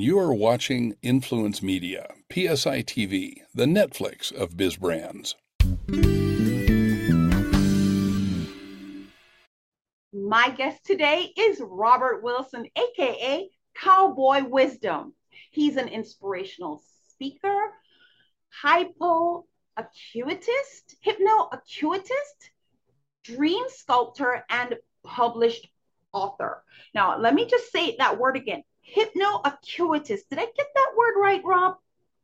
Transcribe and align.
You 0.00 0.18
are 0.18 0.34
watching 0.34 0.96
Influence 1.02 1.62
Media, 1.62 2.08
PSI 2.32 2.82
TV, 2.82 3.42
the 3.54 3.64
Netflix 3.64 4.32
of 4.32 4.56
biz 4.56 4.76
brands. 4.76 5.36
My 10.12 10.50
guest 10.50 10.84
today 10.84 11.32
is 11.36 11.62
Robert 11.64 12.22
Wilson, 12.24 12.66
aka 12.76 13.48
Cowboy 13.76 14.42
Wisdom. 14.48 15.14
He's 15.50 15.76
an 15.76 15.88
inspirational 15.88 16.82
speaker, 17.10 17.72
hypoacuitist, 18.62 19.44
hypnoacuitist, 21.06 22.50
dream 23.22 23.64
sculptor, 23.68 24.44
and 24.50 24.74
published 25.04 25.68
author. 26.12 26.62
Now, 26.94 27.18
let 27.18 27.34
me 27.34 27.46
just 27.46 27.70
say 27.70 27.96
that 27.98 28.18
word 28.18 28.36
again 28.36 28.64
hypnoacuitist. 28.96 30.28
Did 30.30 30.38
I 30.38 30.46
get 30.46 30.66
that 30.74 30.92
word 30.96 31.14
right, 31.20 31.42
Rob? 31.44 31.76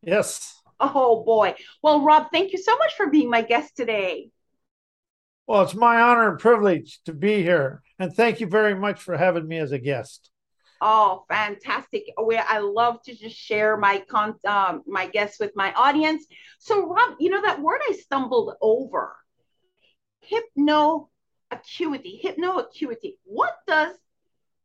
Yes. 0.03 0.61
Oh, 0.79 1.23
boy. 1.25 1.55
Well, 1.83 2.03
Rob, 2.03 2.29
thank 2.33 2.53
you 2.53 2.59
so 2.59 2.77
much 2.77 2.95
for 2.97 3.09
being 3.09 3.31
my 3.31 3.43
guest 3.43 3.77
today. 3.77 4.31
Well, 5.47 5.63
it's 5.63 5.75
my 5.75 6.01
honor 6.01 6.31
and 6.31 6.39
privilege 6.39 7.01
to 7.05 7.13
be 7.13 7.43
here. 7.43 7.83
And 7.99 8.15
thank 8.15 8.41
you 8.41 8.47
very 8.47 8.75
much 8.75 9.03
for 9.03 9.17
having 9.17 9.47
me 9.47 9.59
as 9.59 9.73
a 9.73 9.79
guest. 9.79 10.31
Oh, 10.81 11.25
fantastic! 11.29 12.05
Where 12.17 12.45
I 12.49 12.61
love 12.61 13.03
to 13.03 13.15
just 13.15 13.37
share 13.37 13.77
my 13.77 14.03
con 14.09 14.37
um, 14.47 14.83
my 14.87 15.07
guests 15.07 15.39
with 15.39 15.53
my 15.55 15.75
audience. 15.75 16.25
So, 16.59 16.87
Rob, 16.87 17.17
you 17.21 17.29
know 17.29 17.43
that 17.43 17.61
word 17.61 17.81
I 17.87 17.93
stumbled 17.93 18.55
over, 18.63 19.15
hypno 20.21 21.11
acuity. 21.51 22.19
Hypno 22.23 22.59
acuity. 22.59 23.19
What 23.25 23.55
does 23.67 23.95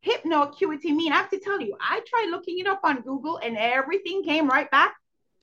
hypno 0.05 0.43
acuity 0.43 0.91
mean? 0.91 1.11
I 1.11 1.17
have 1.17 1.31
to 1.31 1.39
tell 1.39 1.59
you, 1.59 1.75
I 1.81 2.01
tried 2.07 2.29
looking 2.29 2.59
it 2.59 2.67
up 2.67 2.81
on 2.83 3.01
Google, 3.01 3.37
and 3.37 3.57
everything 3.57 4.23
came 4.23 4.47
right 4.47 4.69
back 4.69 4.95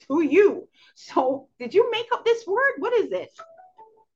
to 0.08 0.22
you. 0.22 0.68
So, 0.94 1.48
did 1.58 1.74
you 1.74 1.90
make 1.90 2.06
up 2.12 2.24
this 2.24 2.46
word? 2.46 2.74
What 2.78 2.92
is 2.94 3.10
it? 3.10 3.30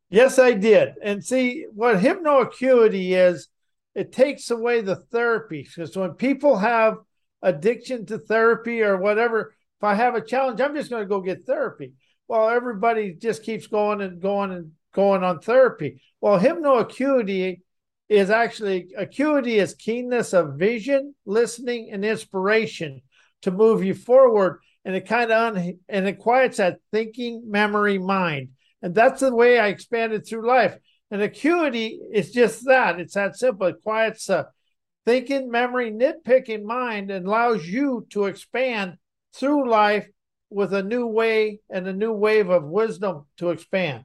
Yes, 0.09 0.39
I 0.39 0.53
did. 0.53 0.95
And 1.03 1.25
see 1.25 1.67
what 1.75 1.99
hypnoacuity 1.99 3.11
is 3.11 3.49
it 3.95 4.13
takes 4.13 4.51
away 4.51 4.83
the 4.83 4.97
therapy 4.97 5.63
because 5.63 5.97
when 5.97 6.13
people 6.13 6.57
have 6.59 6.99
addiction 7.43 8.07
to 8.07 8.19
therapy 8.19 8.83
or 8.83 8.99
whatever, 8.99 9.55
if 9.79 9.85
I 9.85 9.95
have 9.95 10.15
a 10.15 10.21
challenge, 10.21 10.61
I'm 10.61 10.77
just 10.77 10.91
going 10.91 11.03
to 11.03 11.09
go 11.09 11.21
get 11.21 11.45
therapy. 11.45 11.95
Well, 12.29 12.49
everybody 12.49 13.15
just 13.15 13.43
keeps 13.43 13.67
going 13.67 14.01
and 14.01 14.21
going 14.21 14.53
and 14.53 14.73
going 14.93 15.25
on 15.25 15.41
therapy. 15.41 16.03
Well, 16.21 16.39
hypnoacuity 16.39 17.63
is 18.09 18.31
actually 18.31 18.89
acuity 18.97 19.59
is 19.59 19.75
keenness 19.75 20.33
of 20.33 20.55
vision, 20.55 21.15
listening, 21.25 21.91
and 21.93 22.05
inspiration 22.05 23.03
to 23.43 23.51
move 23.51 23.85
you 23.85 23.95
forward. 23.95 24.61
And 24.85 24.95
it 24.95 25.09
kind 25.09 25.33
of 25.33 25.57
un- 25.57 25.79
and 25.89 26.07
it 26.07 26.19
quiets 26.19 26.59
that 26.59 26.79
thinking, 26.93 27.51
memory, 27.51 27.99
mind. 27.99 28.51
And 28.83 28.95
that's 28.95 29.21
the 29.21 29.35
way 29.35 29.59
I 29.59 29.69
expanded 29.69 30.27
through 30.27 30.47
life. 30.47 30.77
And 31.11 31.23
acuity 31.23 31.99
is 32.13 32.33
just 32.33 32.67
that. 32.67 33.01
It's 33.01 33.15
that 33.15 33.37
simple. 33.37 33.67
It 33.69 33.83
quiets 33.83 34.29
a 34.29 34.49
thinking, 35.05 35.51
memory, 35.51 35.93
nitpicking 35.93 36.65
mind 36.65 37.11
and 37.11 37.27
allows 37.27 37.67
you 37.67 38.07
to 38.11 38.27
expand 38.27 38.99
through 39.35 39.71
life 39.71 40.07
with 40.51 40.73
a 40.73 40.83
new 40.83 41.07
way 41.07 41.61
and 41.71 41.87
a 41.87 41.93
new 41.93 42.13
wave 42.13 42.51
of 42.51 42.65
wisdom 42.65 43.27
to 43.39 43.51
expand. 43.51 44.05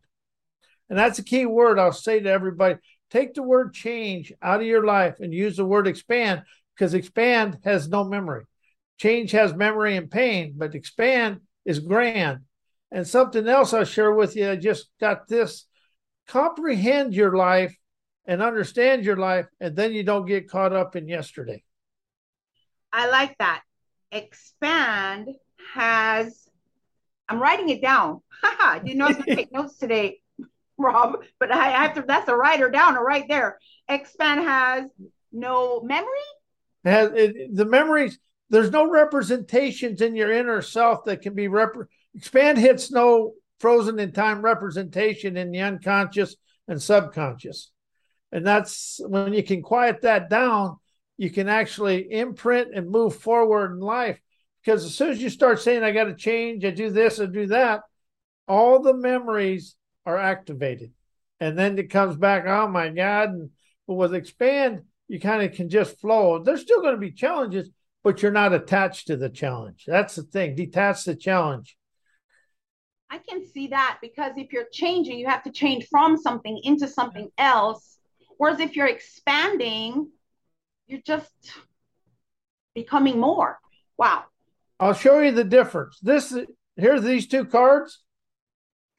And 0.90 0.98
that's 0.98 1.20
a 1.20 1.24
key 1.24 1.46
word 1.46 1.80
I'll 1.80 1.92
say 1.92 2.20
to 2.20 2.30
everybody. 2.30 2.76
Take 3.12 3.34
the 3.34 3.44
word 3.44 3.74
change 3.74 4.34
out 4.42 4.62
of 4.62 4.66
your 4.68 4.86
life 4.86 5.20
and 5.20 5.34
use 5.34 5.58
the 5.58 5.66
word 5.66 5.86
expand 5.88 6.44
because 6.76 6.94
expand 6.94 7.60
has 7.64 7.88
no 7.88 8.06
memory. 8.06 8.46
Change 8.98 9.32
has 9.32 9.54
memory 9.54 9.98
and 9.98 10.10
pain, 10.10 10.54
but 10.56 10.76
expand 10.76 11.42
is 11.66 11.80
grand. 11.80 12.40
And 12.92 13.06
something 13.06 13.48
else 13.48 13.74
I'll 13.74 13.84
share 13.86 14.12
with 14.14 14.36
you, 14.36 14.50
I 14.50 14.56
just 14.56 14.88
got 15.00 15.28
this 15.28 15.66
comprehend 16.28 17.14
your 17.14 17.36
life 17.36 17.76
and 18.26 18.42
understand 18.42 19.04
your 19.04 19.18
life, 19.18 19.48
and 19.60 19.76
then 19.76 19.94
you 19.94 20.04
don't 20.04 20.26
get 20.26 20.50
caught 20.50 20.74
up 20.74 20.96
in 20.96 21.08
yesterday. 21.08 21.64
I 22.94 23.10
like 23.10 23.38
that. 23.40 23.62
Expand 24.12 25.30
has, 25.74 26.48
I'm 27.28 27.42
writing 27.42 27.70
it 27.70 27.82
down. 27.82 28.22
I 28.44 28.80
didn't 28.84 28.98
know 28.98 29.06
I 29.06 29.10
was 29.10 29.18
going 29.18 29.30
to 29.30 29.36
take 29.36 29.52
notes 29.52 29.78
today, 29.78 30.20
Rob, 30.84 31.24
but 31.40 31.52
I 31.52 31.70
have 31.70 31.96
to, 31.96 32.04
that's 32.08 32.28
a 32.28 32.36
writer 32.36 32.70
down 32.70 32.96
right 32.96 33.26
there. 33.28 33.60
Expand 33.88 34.42
has 34.42 34.86
no 35.32 35.82
memory? 35.82 36.08
Has, 36.84 37.12
it, 37.14 37.56
the 37.56 37.66
memories, 37.66 38.20
there's 38.50 38.72
no 38.72 38.90
representations 38.90 40.02
in 40.02 40.16
your 40.16 40.32
inner 40.32 40.62
self 40.62 41.06
that 41.06 41.22
can 41.22 41.34
be 41.34 41.48
rep- 41.48 41.76
expand 42.16 42.58
hits 42.58 42.92
no 42.92 43.34
frozen 43.60 44.00
in 44.00 44.12
time 44.12 44.42
representation 44.42 45.38
in 45.38 45.52
the 45.52 45.62
unconscious 45.62 46.36
and 46.68 46.82
subconscious. 46.82 47.72
And 48.32 48.46
that's 48.46 49.00
when 49.04 49.34
you 49.34 49.44
can 49.44 49.62
quiet 49.62 50.02
that 50.02 50.30
down, 50.30 50.78
you 51.18 51.30
can 51.30 51.48
actually 51.48 52.12
imprint 52.12 52.70
and 52.74 52.90
move 52.90 53.16
forward 53.16 53.74
in 53.74 53.80
life. 53.80 54.20
Because 54.64 54.86
as 54.86 54.96
soon 54.96 55.10
as 55.10 55.22
you 55.22 55.30
start 55.30 55.60
saying, 55.60 55.84
I 55.84 55.92
got 55.92 56.06
to 56.06 56.16
change, 56.16 56.66
I 56.66 56.72
do 56.72 56.90
this, 56.90 57.20
I 57.20 57.26
do 57.26 57.48
that, 57.48 57.82
all 58.48 58.82
the 58.82 58.94
memories 58.94 59.76
are 60.06 60.18
activated. 60.18 60.92
And 61.40 61.58
then 61.58 61.78
it 61.78 61.90
comes 61.90 62.16
back, 62.16 62.46
oh 62.46 62.68
my 62.68 62.90
God. 62.90 63.30
And 63.30 63.50
but 63.88 63.96
with 63.96 64.14
expand, 64.14 64.84
you 65.08 65.20
kind 65.20 65.42
of 65.42 65.54
can 65.54 65.70
just 65.70 66.00
flow. 66.00 66.42
There's 66.44 66.62
still 66.62 66.82
going 66.82 66.94
to 66.94 67.00
be 67.00 67.12
challenges, 67.12 67.70
but 68.04 68.22
you're 68.22 68.32
not 68.32 68.54
attached 68.54 69.08
to 69.08 69.18
the 69.18 69.30
challenge. 69.30 69.84
That's 69.88 70.16
the 70.16 70.24
thing. 70.24 70.56
Detach 70.56 71.04
the 71.04 71.16
challenge. 71.16 71.78
I 73.10 73.18
can 73.18 73.46
see 73.46 73.68
that 73.68 73.98
because 74.02 74.32
if 74.38 74.54
you're 74.54 74.70
changing, 74.72 75.20
you 75.20 75.28
have 75.28 75.44
to 75.44 75.52
change 75.52 75.88
from 75.90 76.16
something 76.18 76.62
into 76.64 76.88
something 76.88 77.30
else. 77.38 77.98
Whereas 78.38 78.62
if 78.62 78.76
you're 78.76 78.88
expanding, 78.88 80.10
you're 80.88 81.02
just 81.06 81.30
becoming 82.74 83.20
more. 83.20 83.60
Wow. 83.98 84.24
I'll 84.80 84.94
show 84.94 85.20
you 85.20 85.32
the 85.32 85.44
difference. 85.44 86.00
This 86.00 86.34
here's 86.78 87.04
these 87.04 87.28
two 87.28 87.46
cards. 87.46 88.02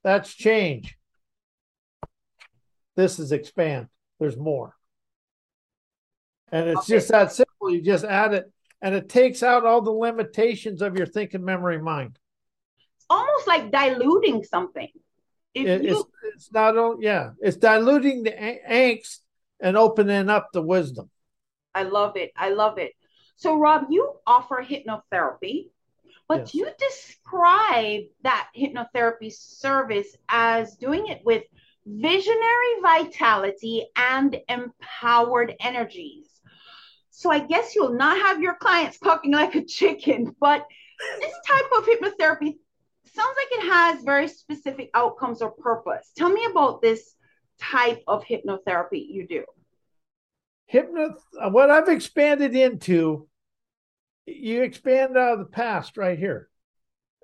That's 0.04 0.32
change. 0.32 0.96
This 2.96 3.18
is 3.18 3.32
expand. 3.32 3.88
There's 4.18 4.36
more. 4.36 4.74
And 6.50 6.68
it's 6.68 6.80
okay. 6.80 6.94
just 6.94 7.08
that 7.08 7.32
simple. 7.32 7.70
You 7.70 7.80
just 7.80 8.04
add 8.04 8.34
it 8.34 8.52
and 8.82 8.94
it 8.94 9.08
takes 9.08 9.42
out 9.42 9.64
all 9.64 9.80
the 9.80 9.90
limitations 9.90 10.82
of 10.82 10.96
your 10.96 11.06
thinking 11.06 11.44
memory 11.44 11.80
mind 11.80 12.18
almost 13.12 13.46
like 13.46 13.70
diluting 13.70 14.42
something. 14.44 14.88
It, 15.54 15.82
you, 15.82 15.90
it's, 15.90 16.08
it's, 16.34 16.52
not 16.52 16.78
only 16.78 17.04
yeah, 17.04 17.30
it's 17.40 17.58
diluting 17.58 18.22
the 18.22 18.30
angst 18.32 19.18
and 19.60 19.76
opening 19.76 20.30
up 20.30 20.48
the 20.52 20.62
wisdom. 20.62 21.10
I 21.74 21.82
love 21.84 22.16
it. 22.16 22.32
I 22.36 22.50
love 22.50 22.78
it. 22.78 22.92
So, 23.36 23.58
Rob, 23.58 23.86
you 23.90 24.14
offer 24.26 24.64
hypnotherapy, 24.66 25.70
but 26.32 26.54
yes. 26.54 26.54
you 26.54 26.68
describe 26.78 28.04
that 28.22 28.48
hypnotherapy 28.56 29.30
service 29.30 30.16
as 30.30 30.76
doing 30.76 31.08
it 31.08 31.20
with 31.26 31.42
visionary 31.84 32.80
vitality 32.80 33.86
and 33.96 34.40
empowered 34.48 35.54
energies. 35.60 36.28
So, 37.10 37.30
I 37.30 37.40
guess 37.40 37.74
you'll 37.74 37.92
not 37.92 38.16
have 38.16 38.40
your 38.40 38.54
clients 38.54 38.98
talking 38.98 39.32
like 39.32 39.54
a 39.54 39.64
chicken, 39.64 40.34
but 40.40 40.66
this 41.20 41.34
type 41.46 41.66
of 41.76 41.84
hypnotherapy 41.84 42.56
sounds 43.14 43.36
like 43.36 43.52
it 43.52 43.70
has 43.70 44.02
very 44.02 44.26
specific 44.26 44.88
outcomes 44.94 45.42
or 45.42 45.50
purpose. 45.50 46.12
Tell 46.16 46.30
me 46.30 46.46
about 46.50 46.80
this 46.80 47.14
type 47.60 48.02
of 48.06 48.24
hypnotherapy 48.24 49.06
you 49.06 49.26
do. 49.28 49.44
Hypno, 50.64 51.14
uh, 51.38 51.50
what 51.50 51.68
I've 51.68 51.90
expanded 51.90 52.56
into, 52.56 53.28
you 54.26 54.62
expand 54.62 55.16
out 55.16 55.34
of 55.34 55.38
the 55.40 55.44
past 55.46 55.96
right 55.96 56.18
here. 56.18 56.48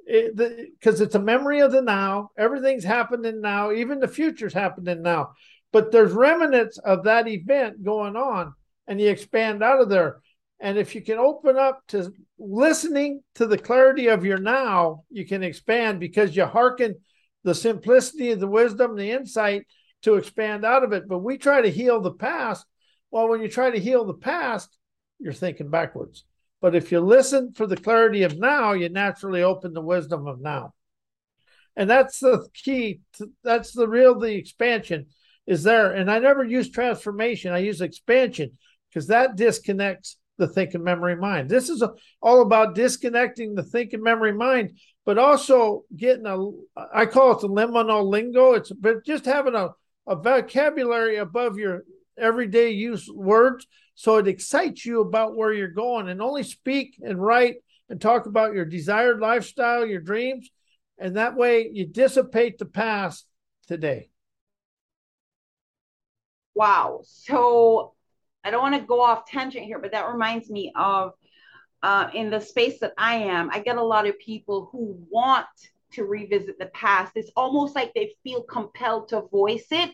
Because 0.06 1.00
it, 1.00 1.04
it's 1.04 1.14
a 1.14 1.20
memory 1.20 1.60
of 1.60 1.72
the 1.72 1.82
now. 1.82 2.30
Everything's 2.38 2.84
happening 2.84 3.40
now. 3.40 3.72
Even 3.72 4.00
the 4.00 4.08
future's 4.08 4.54
happening 4.54 5.02
now. 5.02 5.32
But 5.72 5.92
there's 5.92 6.12
remnants 6.12 6.78
of 6.78 7.04
that 7.04 7.28
event 7.28 7.84
going 7.84 8.16
on, 8.16 8.54
and 8.86 9.00
you 9.00 9.10
expand 9.10 9.62
out 9.62 9.80
of 9.80 9.90
there. 9.90 10.20
And 10.60 10.78
if 10.78 10.94
you 10.94 11.02
can 11.02 11.18
open 11.18 11.56
up 11.56 11.82
to 11.88 12.10
listening 12.38 13.22
to 13.34 13.46
the 13.46 13.58
clarity 13.58 14.08
of 14.08 14.24
your 14.24 14.38
now, 14.38 15.04
you 15.10 15.26
can 15.26 15.42
expand 15.42 16.00
because 16.00 16.34
you 16.34 16.46
hearken 16.46 16.96
the 17.44 17.54
simplicity, 17.54 18.34
the 18.34 18.48
wisdom, 18.48 18.96
the 18.96 19.10
insight 19.10 19.66
to 20.02 20.14
expand 20.14 20.64
out 20.64 20.84
of 20.84 20.92
it. 20.92 21.06
But 21.06 21.18
we 21.18 21.38
try 21.38 21.60
to 21.60 21.70
heal 21.70 22.00
the 22.00 22.12
past. 22.12 22.64
Well, 23.10 23.28
when 23.28 23.42
you 23.42 23.48
try 23.48 23.70
to 23.70 23.78
heal 23.78 24.04
the 24.04 24.14
past, 24.14 24.76
you're 25.18 25.32
thinking 25.32 25.70
backwards. 25.70 26.24
But 26.60 26.74
if 26.74 26.90
you 26.90 27.00
listen 27.00 27.52
for 27.52 27.66
the 27.66 27.76
clarity 27.76 28.24
of 28.24 28.38
now, 28.38 28.72
you 28.72 28.88
naturally 28.88 29.42
open 29.42 29.72
the 29.72 29.80
wisdom 29.80 30.26
of 30.26 30.40
now. 30.40 30.74
And 31.76 31.88
that's 31.88 32.18
the 32.18 32.48
key. 32.52 33.00
To, 33.14 33.30
that's 33.44 33.72
the 33.72 33.86
real 33.86 34.18
the 34.18 34.34
expansion 34.34 35.06
is 35.46 35.62
there. 35.62 35.92
And 35.92 36.10
I 36.10 36.18
never 36.18 36.44
use 36.44 36.70
transformation. 36.70 37.52
I 37.52 37.58
use 37.58 37.80
expansion 37.80 38.58
because 38.88 39.06
that 39.06 39.36
disconnects 39.36 40.16
the 40.38 40.48
thinking 40.48 40.82
memory 40.82 41.16
mind. 41.16 41.48
This 41.48 41.68
is 41.68 41.82
a, 41.82 41.92
all 42.20 42.42
about 42.42 42.74
disconnecting 42.74 43.54
the 43.54 43.62
thinking 43.62 44.02
memory 44.02 44.32
mind, 44.32 44.78
but 45.04 45.18
also 45.18 45.84
getting 45.96 46.26
a, 46.26 46.38
I 46.92 47.06
call 47.06 47.32
it 47.32 47.40
the 47.40 47.48
liminal 47.48 48.08
lingo. 48.08 48.54
It's 48.54 48.72
but 48.72 49.04
just 49.04 49.24
having 49.24 49.54
a, 49.54 49.70
a 50.06 50.16
vocabulary 50.16 51.16
above 51.16 51.58
your 51.58 51.84
everyday 52.16 52.70
use 52.70 53.08
words 53.12 53.66
so 53.98 54.18
it 54.18 54.28
excites 54.28 54.86
you 54.86 55.00
about 55.00 55.34
where 55.34 55.52
you're 55.52 55.66
going 55.66 56.08
and 56.08 56.22
only 56.22 56.44
speak 56.44 57.00
and 57.02 57.20
write 57.20 57.56
and 57.88 58.00
talk 58.00 58.26
about 58.26 58.54
your 58.54 58.64
desired 58.64 59.18
lifestyle, 59.18 59.84
your 59.84 60.00
dreams. 60.00 60.48
And 60.98 61.16
that 61.16 61.34
way 61.34 61.68
you 61.72 61.84
dissipate 61.84 62.58
the 62.58 62.64
past 62.64 63.26
today. 63.66 64.10
Wow. 66.54 67.00
So 67.02 67.94
I 68.44 68.52
don't 68.52 68.62
want 68.62 68.76
to 68.76 68.86
go 68.86 69.00
off 69.00 69.26
tangent 69.26 69.64
here, 69.64 69.80
but 69.80 69.90
that 69.90 70.06
reminds 70.06 70.48
me 70.48 70.70
of 70.76 71.14
uh, 71.82 72.06
in 72.14 72.30
the 72.30 72.38
space 72.38 72.78
that 72.78 72.92
I 72.96 73.16
am, 73.16 73.50
I 73.52 73.58
get 73.58 73.78
a 73.78 73.82
lot 73.82 74.06
of 74.06 74.16
people 74.20 74.68
who 74.70 74.96
want 75.10 75.46
to 75.94 76.04
revisit 76.04 76.56
the 76.60 76.66
past. 76.66 77.14
It's 77.16 77.32
almost 77.34 77.74
like 77.74 77.94
they 77.94 78.14
feel 78.22 78.44
compelled 78.44 79.08
to 79.08 79.22
voice 79.22 79.66
it. 79.72 79.90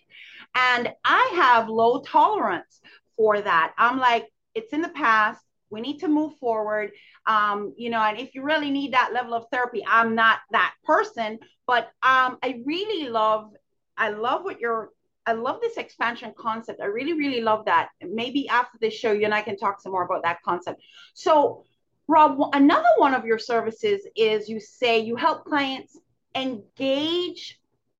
And 0.54 0.92
I 1.06 1.32
have 1.36 1.70
low 1.70 2.02
tolerance 2.02 2.82
for 3.16 3.40
that. 3.40 3.74
I'm 3.78 3.98
like, 3.98 4.28
it's 4.54 4.72
in 4.72 4.82
the 4.82 4.88
past. 4.90 5.44
We 5.70 5.80
need 5.80 5.98
to 5.98 6.08
move 6.08 6.36
forward. 6.38 6.92
Um, 7.26 7.74
you 7.76 7.90
know, 7.90 8.00
and 8.00 8.18
if 8.18 8.34
you 8.34 8.42
really 8.42 8.70
need 8.70 8.92
that 8.92 9.12
level 9.12 9.34
of 9.34 9.46
therapy, 9.50 9.84
I'm 9.86 10.14
not 10.14 10.38
that 10.52 10.74
person. 10.84 11.38
But 11.66 11.84
um, 12.02 12.38
I 12.42 12.62
really 12.64 13.08
love, 13.08 13.50
I 13.96 14.10
love 14.10 14.44
what 14.44 14.60
you're 14.60 14.90
I 15.26 15.32
love 15.32 15.60
this 15.60 15.76
expansion 15.76 16.34
concept. 16.36 16.80
I 16.80 16.86
really, 16.86 17.14
really 17.14 17.40
love 17.40 17.64
that. 17.64 17.88
Maybe 18.02 18.48
after 18.48 18.76
this 18.80 18.94
show, 18.94 19.12
you 19.12 19.24
and 19.24 19.34
I 19.34 19.40
can 19.40 19.56
talk 19.56 19.80
some 19.80 19.92
more 19.92 20.04
about 20.04 20.22
that 20.22 20.42
concept. 20.42 20.82
So, 21.14 21.64
Rob, 22.06 22.38
another 22.52 22.88
one 22.98 23.14
of 23.14 23.24
your 23.24 23.38
services 23.38 24.06
is 24.14 24.48
you 24.48 24.60
say 24.60 24.98
you 24.98 25.16
help 25.16 25.46
clients 25.46 25.98
engage 26.34 27.58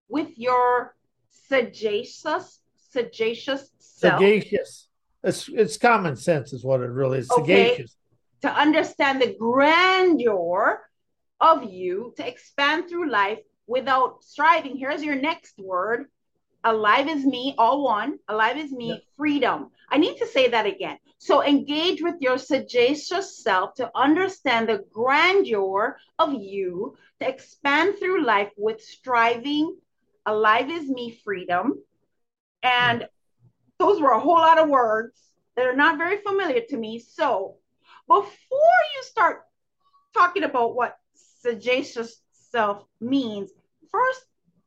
with 0.09 0.37
your 0.37 0.95
sagacious, 1.31 2.61
sagacious 2.91 3.71
self. 3.79 4.21
Sagacious. 4.21 4.89
It's, 5.25 5.49
it's 5.49 5.77
common 5.77 6.17
sense, 6.17 6.53
is 6.53 6.65
what 6.65 6.81
it 6.81 6.91
really 6.91 7.19
is. 7.19 7.31
Okay. 7.31 7.69
Sagacious. 7.69 7.97
To 8.43 8.53
understand 8.53 9.23
the 9.23 9.35
grandeur 9.39 10.83
of 11.41 11.65
you, 11.65 12.13
to 12.17 12.29
expand 12.29 12.89
through 12.89 13.11
life 13.11 13.39
without 13.67 14.23
striving. 14.23 14.77
Here's 14.77 15.03
your 15.03 15.17
next 15.17 15.59
word 15.59 16.07
alive 16.65 17.09
is 17.09 17.25
me, 17.25 17.55
all 17.59 17.85
one, 17.85 18.19
alive 18.29 18.57
is 18.57 18.73
me, 18.73 19.03
freedom. 19.17 19.71
I 19.91 19.99
need 19.99 20.17
to 20.17 20.27
say 20.27 20.49
that 20.49 20.67
again. 20.67 20.99
So 21.19 21.43
engage 21.43 22.03
with 22.03 22.17
your 22.21 22.39
sagacious 22.39 23.43
self 23.43 23.75
to 23.75 23.91
understand 23.95 24.69
the 24.69 24.85
grandeur 24.93 25.99
of 26.19 26.33
you, 26.35 26.97
to 27.21 27.29
expand 27.29 27.99
through 27.99 28.25
life 28.25 28.51
with 28.57 28.81
striving, 28.81 29.77
alive 30.27 30.71
is 30.71 30.89
me, 30.89 31.21
freedom. 31.23 31.83
And 32.63 33.07
those 33.79 34.01
were 34.01 34.13
a 34.13 34.21
whole 34.21 34.37
lot 34.37 34.59
of 34.59 34.69
words 34.69 35.21
that 35.57 35.67
are 35.67 35.77
not 35.77 35.99
very 35.99 36.19
familiar 36.19 36.61
to 36.69 36.77
me. 36.77 36.99
So 36.99 37.57
before 38.07 38.25
you 38.97 39.03
start 39.03 39.43
talking 40.13 40.45
about 40.45 40.75
what 40.75 40.97
sagacious 41.15 42.21
self 42.51 42.85
means, 43.01 43.51
first 43.91 44.21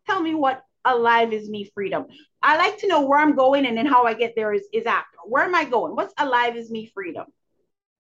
tell 0.06 0.22
me 0.22 0.36
what 0.36 0.64
alive 0.86 1.34
is 1.34 1.50
me 1.50 1.70
freedom. 1.74 2.06
I 2.42 2.58
like 2.58 2.78
to 2.80 2.88
know 2.88 3.06
where 3.06 3.20
I'm 3.20 3.36
going 3.36 3.66
and 3.66 3.78
then 3.78 3.86
how 3.86 4.04
I 4.04 4.14
get 4.14 4.34
there 4.36 4.54
is, 4.54 4.68
is 4.72 4.86
after. 4.86 5.18
Where 5.26 5.44
am 5.44 5.56
I 5.56 5.66
going? 5.66 5.96
What's 5.96 6.14
alive 6.18 6.56
is 6.56 6.72
me 6.72 6.90
freedom? 6.94 7.26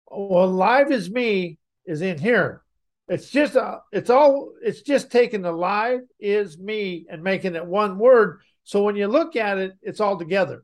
Well, 0.09 0.45
alive 0.45 0.92
is 0.92 1.09
me 1.09 1.57
is 1.86 2.01
in 2.01 2.18
here. 2.18 2.62
It's 3.09 3.30
just 3.30 3.56
uh, 3.56 3.80
it's 3.92 4.09
all 4.09 4.54
it's 4.62 4.81
just 4.81 5.12
taking 5.12 5.45
alive 5.45 6.01
is 6.19 6.57
me 6.57 7.06
and 7.09 7.24
making 7.24 7.56
it 7.56 7.65
one 7.65 7.98
word. 7.98 8.42
So 8.63 8.83
when 8.83 8.95
you 8.95 9.07
look 9.07 9.36
at 9.36 9.57
it, 9.57 9.74
it's 9.81 10.01
all 10.01 10.18
together. 10.18 10.63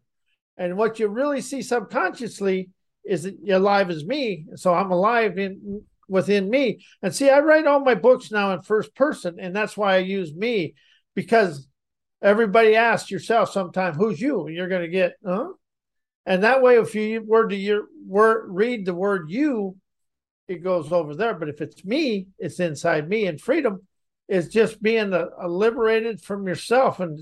And 0.57 0.77
what 0.77 0.99
you 0.99 1.07
really 1.07 1.41
see 1.41 1.61
subconsciously 1.61 2.69
is 3.03 3.23
that 3.23 3.37
you're 3.43 3.57
alive 3.57 3.89
as 3.89 4.05
me. 4.05 4.45
So 4.55 4.73
I'm 4.73 4.91
alive 4.91 5.37
in 5.37 5.83
within 6.07 6.49
me. 6.49 6.85
And 7.01 7.13
see, 7.13 7.29
I 7.29 7.39
write 7.39 7.67
all 7.67 7.79
my 7.79 7.95
books 7.95 8.31
now 8.31 8.53
in 8.53 8.61
first 8.61 8.93
person, 8.95 9.37
and 9.39 9.55
that's 9.55 9.75
why 9.75 9.95
I 9.95 9.99
use 9.99 10.33
me 10.33 10.75
because 11.15 11.67
everybody 12.21 12.75
asks 12.75 13.11
yourself 13.11 13.51
sometime, 13.51 13.93
who's 13.93 14.21
you? 14.21 14.47
And 14.47 14.55
you're 14.55 14.69
going 14.69 14.81
to 14.83 14.87
get, 14.87 15.13
huh? 15.25 15.49
And 16.25 16.43
that 16.43 16.61
way, 16.61 16.77
if 16.77 16.95
you 16.95 17.23
were 17.25 17.47
to 17.47 17.55
your 17.55 17.83
word, 18.07 18.45
read 18.47 18.85
the 18.85 18.93
word 18.93 19.29
you, 19.29 19.75
it 20.47 20.63
goes 20.63 20.91
over 20.91 21.15
there. 21.15 21.33
But 21.33 21.49
if 21.49 21.59
it's 21.59 21.83
me, 21.83 22.27
it's 22.39 22.59
inside 22.59 23.09
me. 23.09 23.27
And 23.27 23.41
freedom 23.41 23.81
is 24.29 24.47
just 24.47 24.81
being 24.81 25.13
a, 25.13 25.27
a 25.37 25.49
liberated 25.49 26.21
from 26.21 26.47
yourself. 26.47 27.01
And 27.01 27.19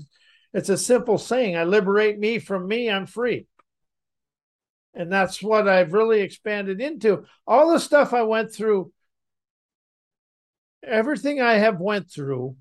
it's 0.54 0.68
a 0.68 0.76
simple 0.76 1.18
saying 1.18 1.56
I 1.56 1.64
liberate 1.64 2.18
me 2.18 2.38
from 2.38 2.66
me, 2.66 2.90
I'm 2.90 3.06
free. 3.06 3.46
And 4.94 5.10
that's 5.10 5.42
what 5.42 5.68
I've 5.68 5.94
really 5.94 6.20
expanded 6.20 6.80
into. 6.80 7.24
All 7.46 7.72
the 7.72 7.80
stuff 7.80 8.12
I 8.12 8.22
went 8.22 8.54
through, 8.54 8.92
everything 10.86 11.40
I 11.40 11.54
have 11.54 11.80
went 11.80 12.10
through 12.10 12.56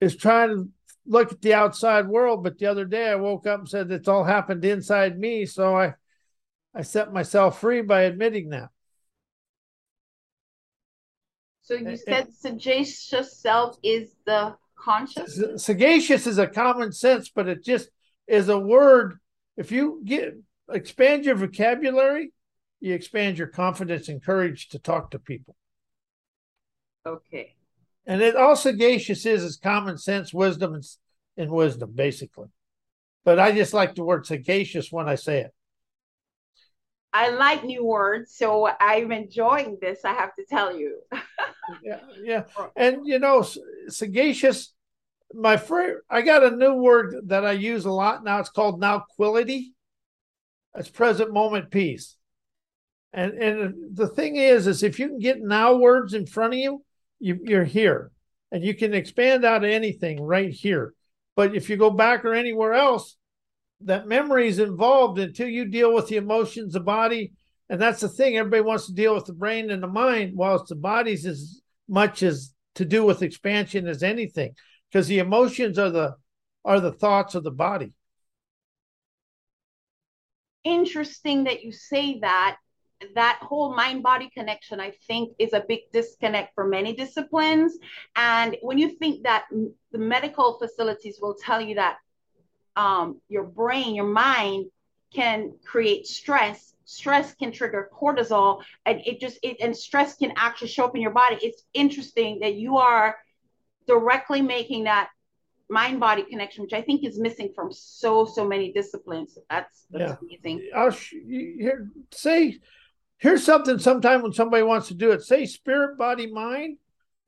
is 0.00 0.16
trying 0.16 0.48
to 0.48 0.68
look 1.06 1.30
at 1.32 1.40
the 1.42 1.54
outside 1.54 2.08
world. 2.08 2.42
But 2.42 2.58
the 2.58 2.66
other 2.66 2.84
day 2.84 3.08
I 3.08 3.14
woke 3.14 3.46
up 3.46 3.60
and 3.60 3.68
said 3.68 3.90
it's 3.90 4.08
all 4.08 4.24
happened 4.24 4.64
inside 4.64 5.18
me. 5.18 5.46
So 5.46 5.76
I 5.76 5.94
I 6.74 6.82
set 6.82 7.12
myself 7.12 7.60
free 7.60 7.82
by 7.82 8.02
admitting 8.02 8.50
that. 8.50 8.70
So 11.62 11.74
you 11.74 11.96
said 11.96 12.32
sagacious 12.34 13.36
self 13.36 13.76
is 13.82 14.14
the 14.26 14.56
conscious? 14.82 15.40
Sagacious 15.56 16.26
is 16.26 16.38
a 16.38 16.46
common 16.46 16.92
sense, 16.92 17.28
but 17.28 17.48
it 17.48 17.64
just 17.64 17.88
is 18.26 18.48
a 18.48 18.58
word. 18.58 19.18
If 19.56 19.72
you 19.72 20.00
get 20.04 20.34
expand 20.70 21.24
your 21.24 21.34
vocabulary, 21.34 22.32
you 22.80 22.94
expand 22.94 23.38
your 23.38 23.48
confidence 23.48 24.08
and 24.08 24.22
courage 24.22 24.68
to 24.70 24.78
talk 24.78 25.10
to 25.10 25.18
people. 25.18 25.54
Okay. 27.04 27.54
And 28.06 28.22
it 28.22 28.36
all 28.36 28.56
sagacious 28.56 29.26
is 29.26 29.42
is 29.42 29.56
common 29.56 29.98
sense, 29.98 30.32
wisdom, 30.32 30.74
and, 30.74 30.84
and 31.36 31.50
wisdom, 31.50 31.92
basically. 31.94 32.48
But 33.24 33.38
I 33.38 33.52
just 33.52 33.74
like 33.74 33.94
the 33.94 34.04
word 34.04 34.26
sagacious 34.26 34.90
when 34.90 35.08
I 35.08 35.14
say 35.14 35.40
it. 35.40 35.54
I 37.12 37.30
like 37.30 37.64
new 37.64 37.84
words, 37.84 38.34
so 38.34 38.68
I'm 38.80 39.10
enjoying 39.10 39.78
this. 39.80 40.04
I 40.04 40.12
have 40.12 40.34
to 40.36 40.44
tell 40.44 40.76
you. 40.76 41.00
yeah, 41.82 42.00
yeah, 42.22 42.44
and 42.76 43.06
you 43.06 43.18
know, 43.18 43.44
sagacious. 43.88 44.72
My 45.32 45.56
friend, 45.56 45.98
I 46.08 46.22
got 46.22 46.42
a 46.42 46.56
new 46.56 46.74
word 46.74 47.14
that 47.26 47.44
I 47.44 47.52
use 47.52 47.84
a 47.84 47.90
lot 47.90 48.24
now. 48.24 48.38
It's 48.38 48.50
called 48.50 48.80
nowquility. 48.80 49.72
It's 50.76 50.88
present 50.88 51.32
moment 51.32 51.70
peace. 51.70 52.16
And 53.12 53.32
and 53.34 53.96
the 53.96 54.08
thing 54.08 54.36
is, 54.36 54.66
is 54.66 54.82
if 54.82 54.98
you 54.98 55.08
can 55.08 55.18
get 55.18 55.40
now 55.40 55.76
words 55.76 56.14
in 56.14 56.26
front 56.26 56.54
of 56.54 56.58
you, 56.58 56.84
you, 57.18 57.38
you're 57.44 57.64
here 57.64 58.12
and 58.52 58.64
you 58.64 58.74
can 58.74 58.94
expand 58.94 59.44
out 59.44 59.64
anything 59.64 60.20
right 60.20 60.50
here. 60.50 60.94
But 61.36 61.54
if 61.54 61.70
you 61.70 61.76
go 61.76 61.90
back 61.90 62.24
or 62.24 62.34
anywhere 62.34 62.74
else, 62.74 63.16
that 63.82 64.06
memory 64.06 64.48
is 64.48 64.58
involved 64.58 65.18
until 65.18 65.48
you 65.48 65.64
deal 65.64 65.94
with 65.94 66.08
the 66.08 66.16
emotions, 66.16 66.74
the 66.74 66.80
body. 66.80 67.32
And 67.68 67.80
that's 67.80 68.00
the 68.00 68.08
thing. 68.08 68.36
Everybody 68.36 68.62
wants 68.62 68.86
to 68.86 68.92
deal 68.92 69.14
with 69.14 69.26
the 69.26 69.32
brain 69.32 69.70
and 69.70 69.82
the 69.82 69.88
mind, 69.88 70.36
whilst 70.36 70.68
the 70.68 70.76
body's 70.76 71.24
as 71.24 71.62
much 71.88 72.22
as 72.22 72.52
to 72.74 72.84
do 72.84 73.04
with 73.04 73.22
expansion 73.22 73.86
as 73.86 74.02
anything. 74.02 74.54
Because 74.90 75.06
the 75.06 75.18
emotions 75.18 75.78
are 75.78 75.90
the 75.90 76.16
are 76.64 76.80
the 76.80 76.92
thoughts 76.92 77.34
of 77.34 77.44
the 77.44 77.50
body. 77.50 77.92
Interesting 80.64 81.44
that 81.44 81.62
you 81.62 81.72
say 81.72 82.18
that 82.20 82.58
that 83.14 83.38
whole 83.40 83.74
mind 83.74 84.02
body 84.02 84.30
connection, 84.34 84.78
I 84.78 84.92
think, 85.06 85.34
is 85.38 85.54
a 85.54 85.64
big 85.66 85.80
disconnect 85.92 86.54
for 86.54 86.66
many 86.66 86.94
disciplines. 86.94 87.78
And 88.14 88.56
when 88.60 88.76
you 88.76 88.90
think 88.98 89.22
that 89.22 89.46
the 89.50 89.98
medical 89.98 90.58
facilities 90.58 91.18
will 91.20 91.34
tell 91.34 91.60
you 91.62 91.76
that 91.76 91.96
um, 92.76 93.20
your 93.28 93.44
brain, 93.44 93.94
your 93.94 94.06
mind 94.06 94.66
can 95.14 95.52
create 95.64 96.06
stress, 96.06 96.74
stress 96.84 97.34
can 97.34 97.52
trigger 97.52 97.90
cortisol, 97.92 98.62
and 98.86 99.00
it 99.04 99.20
just, 99.20 99.38
it, 99.42 99.56
and 99.60 99.76
stress 99.76 100.16
can 100.16 100.32
actually 100.36 100.68
show 100.68 100.84
up 100.84 100.94
in 100.94 101.02
your 101.02 101.10
body. 101.10 101.38
It's 101.42 101.62
interesting 101.74 102.40
that 102.40 102.54
you 102.54 102.78
are 102.78 103.16
directly 103.86 104.40
making 104.40 104.84
that 104.84 105.08
mind 105.68 106.00
body 106.00 106.22
connection, 106.22 106.62
which 106.62 106.72
I 106.72 106.82
think 106.82 107.04
is 107.04 107.18
missing 107.18 107.52
from 107.54 107.72
so 107.72 108.24
so 108.24 108.46
many 108.46 108.72
disciplines. 108.72 109.38
That's 109.48 109.86
that's 109.90 110.12
yeah. 110.12 110.16
amazing. 110.22 110.68
I'll 110.74 110.90
sh- 110.90 111.14
here, 111.26 111.88
say 112.12 112.58
here's 113.20 113.44
something 113.44 113.78
sometime 113.78 114.22
when 114.22 114.32
somebody 114.32 114.62
wants 114.62 114.88
to 114.88 114.94
do 114.94 115.12
it 115.12 115.22
say 115.22 115.46
spirit 115.46 115.96
body 115.96 116.26
mind 116.32 116.78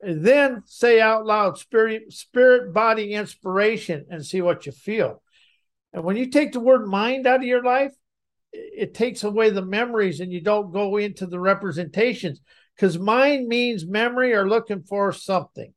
and 0.00 0.24
then 0.24 0.62
say 0.66 1.00
out 1.00 1.24
loud 1.24 1.58
spirit 1.58 2.12
spirit 2.12 2.72
body 2.72 3.12
inspiration 3.12 4.04
and 4.10 4.24
see 4.24 4.40
what 4.42 4.66
you 4.66 4.72
feel 4.72 5.22
and 5.92 6.04
when 6.04 6.16
you 6.16 6.26
take 6.26 6.52
the 6.52 6.60
word 6.60 6.86
mind 6.86 7.26
out 7.26 7.40
of 7.40 7.44
your 7.44 7.62
life 7.62 7.92
it 8.52 8.94
takes 8.94 9.24
away 9.24 9.50
the 9.50 9.64
memories 9.64 10.20
and 10.20 10.32
you 10.32 10.40
don't 10.40 10.72
go 10.72 10.96
into 10.96 11.26
the 11.26 11.40
representations. 11.40 12.40
Because 12.76 12.98
mind 12.98 13.48
means 13.48 13.86
memory 13.86 14.34
or 14.34 14.48
looking 14.48 14.82
for 14.82 15.12
something. 15.12 15.72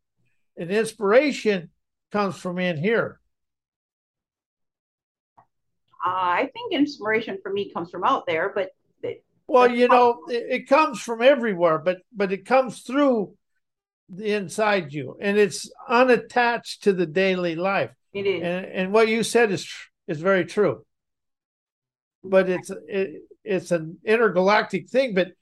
And 0.58 0.72
inspiration 0.72 1.70
comes 2.12 2.38
from 2.38 2.60
in 2.60 2.78
here. 2.78 3.20
Uh, 6.06 6.12
i 6.12 6.50
think 6.54 6.72
inspiration 6.72 7.40
for 7.42 7.52
me 7.52 7.72
comes 7.74 7.90
from 7.90 8.04
out 8.04 8.28
there 8.28 8.52
but 8.54 8.70
it, 9.02 9.24
well 9.48 9.68
you 9.68 9.88
know 9.88 10.20
it, 10.28 10.46
it 10.52 10.70
comes 10.70 11.02
from 11.02 11.20
everywhere 11.20 11.80
but 11.80 11.98
but 12.16 12.32
it 12.32 12.46
comes 12.46 12.82
through 12.82 13.34
the 14.10 14.34
inside 14.34 14.94
you 14.94 15.18
and 15.20 15.36
it's 15.36 15.68
unattached 15.90 16.84
to 16.84 16.94
the 16.94 17.08
daily 17.08 17.56
life. 17.56 17.90
It 18.14 18.28
is. 18.28 18.44
And, 18.44 18.66
and 18.66 18.94
what 18.94 19.08
you 19.08 19.24
said 19.24 19.52
is 19.52 19.68
is 20.08 20.20
very 20.20 20.46
true 20.46 20.86
but 22.30 22.50
it's 22.50 22.72
it, 22.88 23.24
it's 23.44 23.72
an 23.72 23.98
intergalactic 24.04 24.90
thing. 24.90 25.14
But 25.14 25.34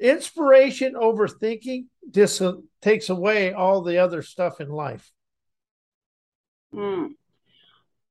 inspiration 0.00 0.96
over 0.96 1.28
thinking 1.28 1.88
uh, 2.16 2.52
takes 2.80 3.08
away 3.08 3.52
all 3.52 3.82
the 3.82 3.98
other 3.98 4.22
stuff 4.22 4.60
in 4.60 4.68
life. 4.68 5.10
Mm. 6.74 7.10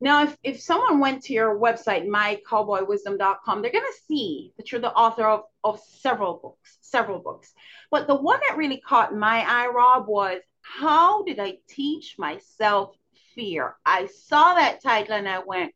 Now, 0.04 0.24
if, 0.24 0.36
if 0.42 0.62
someone 0.62 1.00
went 1.00 1.24
to 1.24 1.34
your 1.34 1.60
website, 1.60 2.08
mycowboywisdom.com, 2.08 3.62
they're 3.62 3.72
going 3.72 3.84
to 3.84 4.02
see 4.08 4.52
that 4.58 4.72
you're 4.72 4.82
the 4.82 4.94
author 4.94 5.26
of, 5.26 5.44
of 5.64 5.80
several 6.00 6.40
books, 6.42 6.78
several 6.82 7.20
books. 7.20 7.54
But 7.92 8.08
the 8.08 8.16
one 8.16 8.40
that 8.48 8.58
really 8.58 8.80
caught 8.80 9.16
my 9.16 9.46
eye, 9.48 9.68
Rob, 9.68 10.08
was 10.08 10.42
How 10.62 11.24
Did 11.24 11.40
I 11.40 11.58
Teach 11.70 12.16
Myself 12.18 12.96
Fear? 13.36 13.76
I 13.86 14.08
saw 14.08 14.56
that 14.56 14.82
title 14.82 15.14
and 15.14 15.30
I 15.30 15.40
went, 15.46 15.76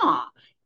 huh, 0.00 0.24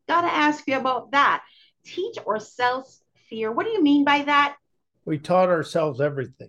Got 0.09 0.23
to 0.23 0.33
ask 0.33 0.67
you 0.67 0.77
about 0.79 1.13
that. 1.13 1.43
Teach 1.85 2.17
or 2.25 2.35
ourselves 2.35 3.03
fear. 3.29 3.53
What 3.53 3.67
do 3.67 3.73
you 3.73 3.83
mean 3.83 4.05
by 4.05 4.23
that? 4.23 4.57
We 5.05 5.19
taught 5.19 5.51
ourselves 5.51 6.01
everything. 6.01 6.49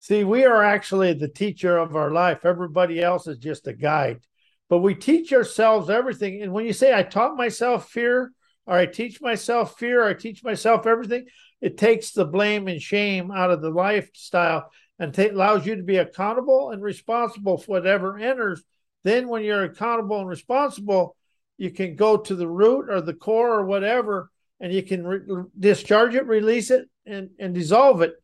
See, 0.00 0.24
we 0.24 0.44
are 0.44 0.62
actually 0.62 1.14
the 1.14 1.28
teacher 1.28 1.78
of 1.78 1.96
our 1.96 2.10
life. 2.10 2.44
Everybody 2.44 3.00
else 3.00 3.26
is 3.26 3.38
just 3.38 3.68
a 3.68 3.72
guide. 3.72 4.20
But 4.68 4.78
we 4.78 4.94
teach 4.94 5.32
ourselves 5.32 5.88
everything. 5.88 6.42
And 6.42 6.52
when 6.52 6.66
you 6.66 6.72
say, 6.72 6.92
I 6.92 7.04
taught 7.04 7.36
myself 7.36 7.88
fear, 7.88 8.32
or 8.66 8.76
I 8.76 8.86
teach 8.86 9.20
myself 9.20 9.78
fear, 9.78 10.02
or 10.02 10.08
I 10.08 10.14
teach 10.14 10.42
myself 10.42 10.86
everything, 10.86 11.26
it 11.60 11.78
takes 11.78 12.10
the 12.10 12.24
blame 12.24 12.66
and 12.66 12.82
shame 12.82 13.30
out 13.30 13.50
of 13.50 13.62
the 13.62 13.70
lifestyle 13.70 14.70
and 14.98 15.14
t- 15.14 15.28
allows 15.28 15.64
you 15.64 15.76
to 15.76 15.82
be 15.82 15.96
accountable 15.96 16.70
and 16.70 16.82
responsible 16.82 17.56
for 17.56 17.72
whatever 17.72 18.18
enters. 18.18 18.62
Then, 19.04 19.28
when 19.28 19.44
you're 19.44 19.64
accountable 19.64 20.18
and 20.18 20.28
responsible, 20.28 21.16
you 21.56 21.70
can 21.70 21.96
go 21.96 22.16
to 22.16 22.34
the 22.34 22.48
root 22.48 22.90
or 22.90 23.00
the 23.00 23.14
core 23.14 23.58
or 23.58 23.64
whatever 23.64 24.30
and 24.60 24.72
you 24.72 24.82
can 24.82 25.06
re- 25.06 25.44
discharge 25.58 26.14
it 26.14 26.26
release 26.26 26.70
it 26.70 26.88
and, 27.06 27.30
and 27.38 27.54
dissolve 27.54 28.02
it. 28.02 28.14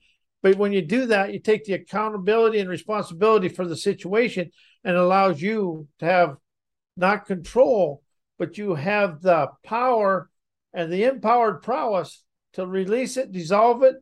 But 0.42 0.56
when 0.56 0.72
you 0.72 0.82
do 0.82 1.06
that 1.06 1.32
you 1.32 1.38
take 1.38 1.64
the 1.64 1.74
accountability 1.74 2.58
and 2.58 2.68
responsibility 2.68 3.48
for 3.48 3.66
the 3.66 3.76
situation 3.76 4.50
and 4.84 4.96
allows 4.96 5.40
you 5.40 5.88
to 5.98 6.06
have 6.06 6.36
not 6.96 7.26
control 7.26 8.02
but 8.38 8.58
you 8.58 8.74
have 8.74 9.20
the 9.20 9.48
power 9.62 10.30
and 10.72 10.92
the 10.92 11.04
empowered 11.04 11.62
prowess 11.62 12.24
to 12.54 12.66
release 12.66 13.16
it 13.16 13.32
dissolve 13.32 13.82
it 13.82 13.96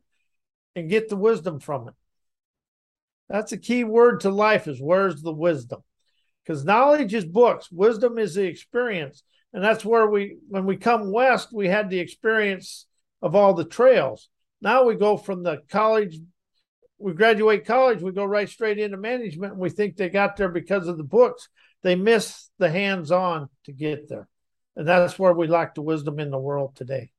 and 0.75 0.89
get 0.91 1.09
the 1.09 1.17
wisdom 1.17 1.59
from 1.59 1.89
it. 1.89 1.95
That's 3.29 3.53
a 3.53 3.59
key 3.59 3.85
word 3.85 4.21
to 4.21 4.31
life 4.31 4.69
is 4.69 4.81
where's 4.81 5.21
the 5.21 5.33
wisdom 5.33 5.83
because 6.49 6.65
knowledge 6.65 7.13
is 7.13 7.27
books, 7.27 7.71
wisdom 7.71 8.19
is 8.19 8.35
the 8.35 8.45
experience. 8.45 9.23
And 9.53 9.63
that's 9.63 9.85
where 9.85 10.09
we, 10.09 10.39
when 10.49 10.65
we 10.65 10.79
come 10.79 11.13
west, 11.13 11.51
we 11.53 11.69
had 11.69 11.91
the 11.91 11.99
experience 11.99 12.87
of 13.21 13.35
all 13.35 13.53
the 13.53 13.67
trails. 13.67 14.31
Now 14.63 14.85
we 14.85 14.95
go 14.95 15.19
from 15.19 15.43
the 15.43 15.59
college, 15.69 16.19
we 16.97 17.13
graduate 17.13 17.67
college, 17.67 18.01
we 18.01 18.13
go 18.13 18.25
right 18.25 18.49
straight 18.49 18.79
into 18.79 18.97
management, 18.97 19.53
and 19.53 19.61
we 19.61 19.69
think 19.69 19.97
they 19.97 20.09
got 20.09 20.39
there 20.39 20.49
because 20.49 20.89
of 20.89 20.97
the 20.97 21.05
books. 21.05 21.49
They 21.83 21.97
miss 21.97 22.49
the 22.59 22.71
hands 22.71 23.13
on 23.13 23.51
to 23.67 23.73
get 23.73 24.09
there. 24.09 24.27
And 24.75 24.89
that's 24.89 25.19
where 25.19 25.35
we 25.35 25.49
lack 25.49 25.75
the 25.75 25.83
wisdom 25.83 26.19
in 26.19 26.31
the 26.31 26.39
world 26.39 26.77
today. 26.77 27.11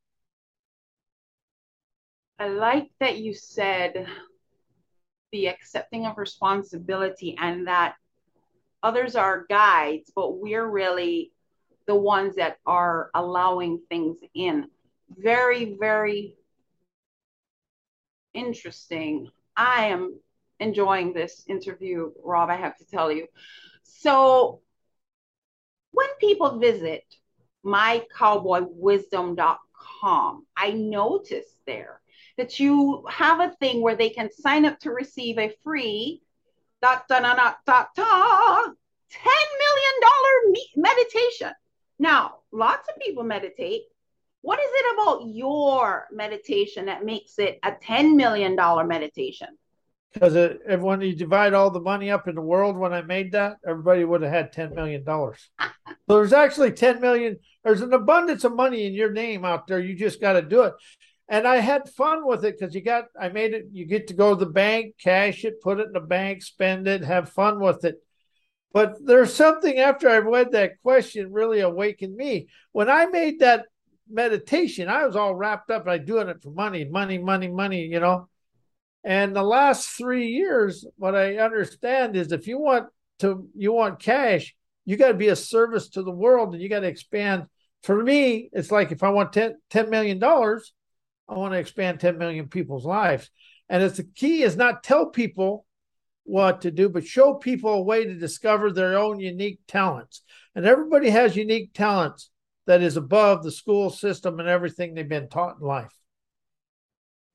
I 2.40 2.48
like 2.48 2.90
that 3.00 3.18
you 3.20 3.36
said 3.36 4.08
the 5.32 5.50
accepting 5.50 6.08
of 6.08 6.18
responsibility 6.18 7.38
and 7.40 7.68
that 7.68 7.94
others 8.84 9.16
are 9.16 9.46
guides, 9.50 10.12
but 10.16 10.40
we're 10.40 10.68
really 10.68 11.32
the 11.88 11.96
ones 11.96 12.36
that 12.36 12.58
are 12.66 13.10
allowing 13.14 13.82
things 13.90 14.18
in. 14.34 14.68
Very, 15.10 15.78
very 15.80 16.36
interesting. 18.34 19.30
I 19.56 19.86
am 19.88 20.20
enjoying 20.60 21.14
this 21.14 21.44
interview, 21.48 22.12
Rob, 22.24 22.50
I 22.50 22.56
have 22.56 22.76
to 22.78 22.86
tell 22.86 23.12
you. 23.12 23.28
So, 23.84 24.62
when 25.92 26.08
people 26.20 26.60
visit 26.60 27.04
mycowboywisdom.com, 27.66 30.46
I 30.56 30.72
noticed 30.72 31.58
there 31.66 32.00
that 32.38 32.60
you 32.60 33.06
have 33.10 33.40
a 33.40 33.56
thing 33.60 33.82
where 33.82 33.96
they 33.96 34.10
can 34.10 34.32
sign 34.32 34.66
up 34.66 34.80
to 34.80 34.92
receive 34.92 35.38
a 35.38 35.56
free 35.64 36.22
dot, 36.82 37.08
dot, 37.08 37.24
dot, 37.66 37.90
dot, 37.96 38.70
$10 39.12 39.26
million 39.64 40.56
meditation. 40.76 41.52
Now, 41.98 42.36
lots 42.52 42.88
of 42.90 43.02
people 43.02 43.24
meditate. 43.24 43.84
What 44.42 44.60
is 44.60 44.70
it 44.70 44.94
about 44.94 45.28
your 45.28 46.08
meditation 46.12 46.86
that 46.86 47.04
makes 47.04 47.38
it 47.40 47.60
a 47.64 47.72
$10 47.72 48.16
million 48.16 48.56
meditation? 48.88 49.50
Because 50.14 50.36
uh, 50.36 50.56
when 50.80 51.02
you 51.02 51.14
divide 51.16 51.54
all 51.54 51.70
the 51.70 51.82
money 51.82 52.10
up 52.10 52.28
in 52.28 52.34
the 52.34 52.42
world, 52.42 52.78
when 52.78 52.94
I 52.94 53.02
made 53.02 53.34
that, 53.34 53.58
everybody 53.68 54.06
would 54.06 54.22
have 54.22 54.32
had 54.32 54.54
$10 54.54 54.74
million. 54.74 55.04
so 55.06 55.36
there's 56.08 56.34
actually 56.34 56.72
10 56.72 57.00
million, 57.00 57.38
there's 57.64 57.82
an 57.82 57.94
abundance 57.94 58.44
of 58.44 58.56
money 58.56 58.88
in 58.88 58.94
your 58.94 59.12
name 59.12 59.46
out 59.46 59.68
there. 59.68 59.80
You 59.80 59.96
just 59.96 60.20
got 60.20 60.34
to 60.34 60.42
do 60.42 60.64
it 60.64 60.74
and 61.30 61.48
I 61.48 61.58
had 61.58 61.88
fun 61.90 62.26
with 62.26 62.44
it 62.44 62.60
because 62.60 62.74
you 62.74 62.82
got 62.82 63.06
I 63.20 63.30
made 63.30 63.54
it 63.54 63.68
you 63.72 63.86
get 63.86 64.08
to 64.08 64.16
go 64.16 64.34
to 64.34 64.46
the 64.46 64.52
bank, 64.52 64.96
cash 65.02 65.46
it, 65.46 65.62
put 65.62 65.80
it 65.80 65.88
in 65.88 65.94
the 65.94 66.00
bank, 66.00 66.42
spend 66.42 66.88
it, 66.88 67.04
have 67.04 67.30
fun 67.30 67.60
with 67.60 67.86
it. 67.86 67.96
But 68.74 68.98
there's 69.04 69.34
something 69.34 69.78
after 69.78 70.10
I 70.10 70.18
read 70.18 70.52
that 70.52 70.82
question 70.82 71.32
really 71.32 71.60
awakened 71.60 72.16
me. 72.16 72.48
When 72.72 72.90
I 72.90 73.06
made 73.06 73.40
that 73.40 73.66
meditation, 74.10 74.90
I 74.90 75.06
was 75.06 75.16
all 75.16 75.36
wrapped 75.36 75.70
up. 75.72 75.88
I 75.88 76.00
doing 76.00 76.30
it 76.30 76.42
for 76.42 76.52
money, 76.52 76.86
money, 76.86 77.20
money, 77.20 77.48
money, 77.48 77.84
you 77.84 78.00
know. 78.00 78.28
And 79.04 79.36
the 79.36 79.44
last 79.44 79.90
three 79.90 80.28
years, 80.28 80.86
what 80.98 81.16
I 81.16 81.38
understand 81.38 82.16
is 82.16 82.32
if 82.32 82.48
you 82.48 82.60
want 82.60 82.88
to 83.20 83.48
you 83.56 83.72
want 83.72 84.00
cash, 84.00 84.56
you 84.86 84.98
got 84.98 85.10
to 85.10 85.14
be 85.14 85.28
a 85.28 85.36
service 85.36 85.90
to 85.90 86.02
the 86.02 86.12
world 86.12 86.54
and 86.54 86.62
you 86.62 86.70
got 86.70 86.80
to 86.80 86.88
expand. 86.88 87.46
For 87.84 88.04
me, 88.04 88.50
it's 88.52 88.72
like 88.72 88.92
if 88.92 89.04
I 89.04 89.10
want 89.10 89.32
10, 89.32 89.56
$10 89.72 89.90
million, 89.90 90.20
I 91.30 91.36
want 91.36 91.54
to 91.54 91.60
expand 91.60 92.00
10 92.00 92.18
million 92.18 92.48
people's 92.48 92.86
lives. 92.86 93.30
And 93.70 93.84
it's 93.84 93.98
the 93.98 94.04
key 94.04 94.42
is 94.42 94.58
not 94.58 94.84
tell 94.84 95.08
people 95.08 95.66
what 96.24 96.62
to 96.62 96.72
do, 96.72 96.90
but 96.90 97.06
show 97.06 97.36
people 97.36 97.74
a 97.74 97.82
way 97.82 98.04
to 98.04 98.16
discover 98.16 98.72
their 98.72 98.98
own 98.98 99.20
unique 99.20 99.60
talents. 99.68 100.24
And 100.56 100.66
everybody 100.66 101.10
has 101.10 101.36
unique 101.36 101.74
talents 101.74 102.32
that 102.66 102.82
is 102.82 102.98
above 102.98 103.44
the 103.44 103.52
school 103.52 103.90
system 103.90 104.40
and 104.40 104.50
everything 104.50 104.94
they've 104.94 105.08
been 105.08 105.30
taught 105.30 105.58
in 105.60 105.68
life. 105.68 105.94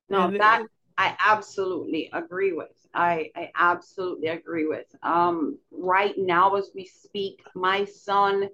No, 0.09 0.27
and 0.27 0.41
that 0.41 0.65
I 0.99 1.17
absolutely 1.19 2.11
agree 2.13 2.53
with. 2.53 2.69
I, 2.95 3.31
I 3.35 3.51
absolutely 3.57 4.29
agree 4.29 4.67
with. 4.67 4.87
Um, 5.03 5.59
right 5.73 6.15
now, 6.17 6.55
as 6.55 6.71
we 6.75 6.87
speak, 6.87 7.43
my 7.55 7.85
son 7.85 8.49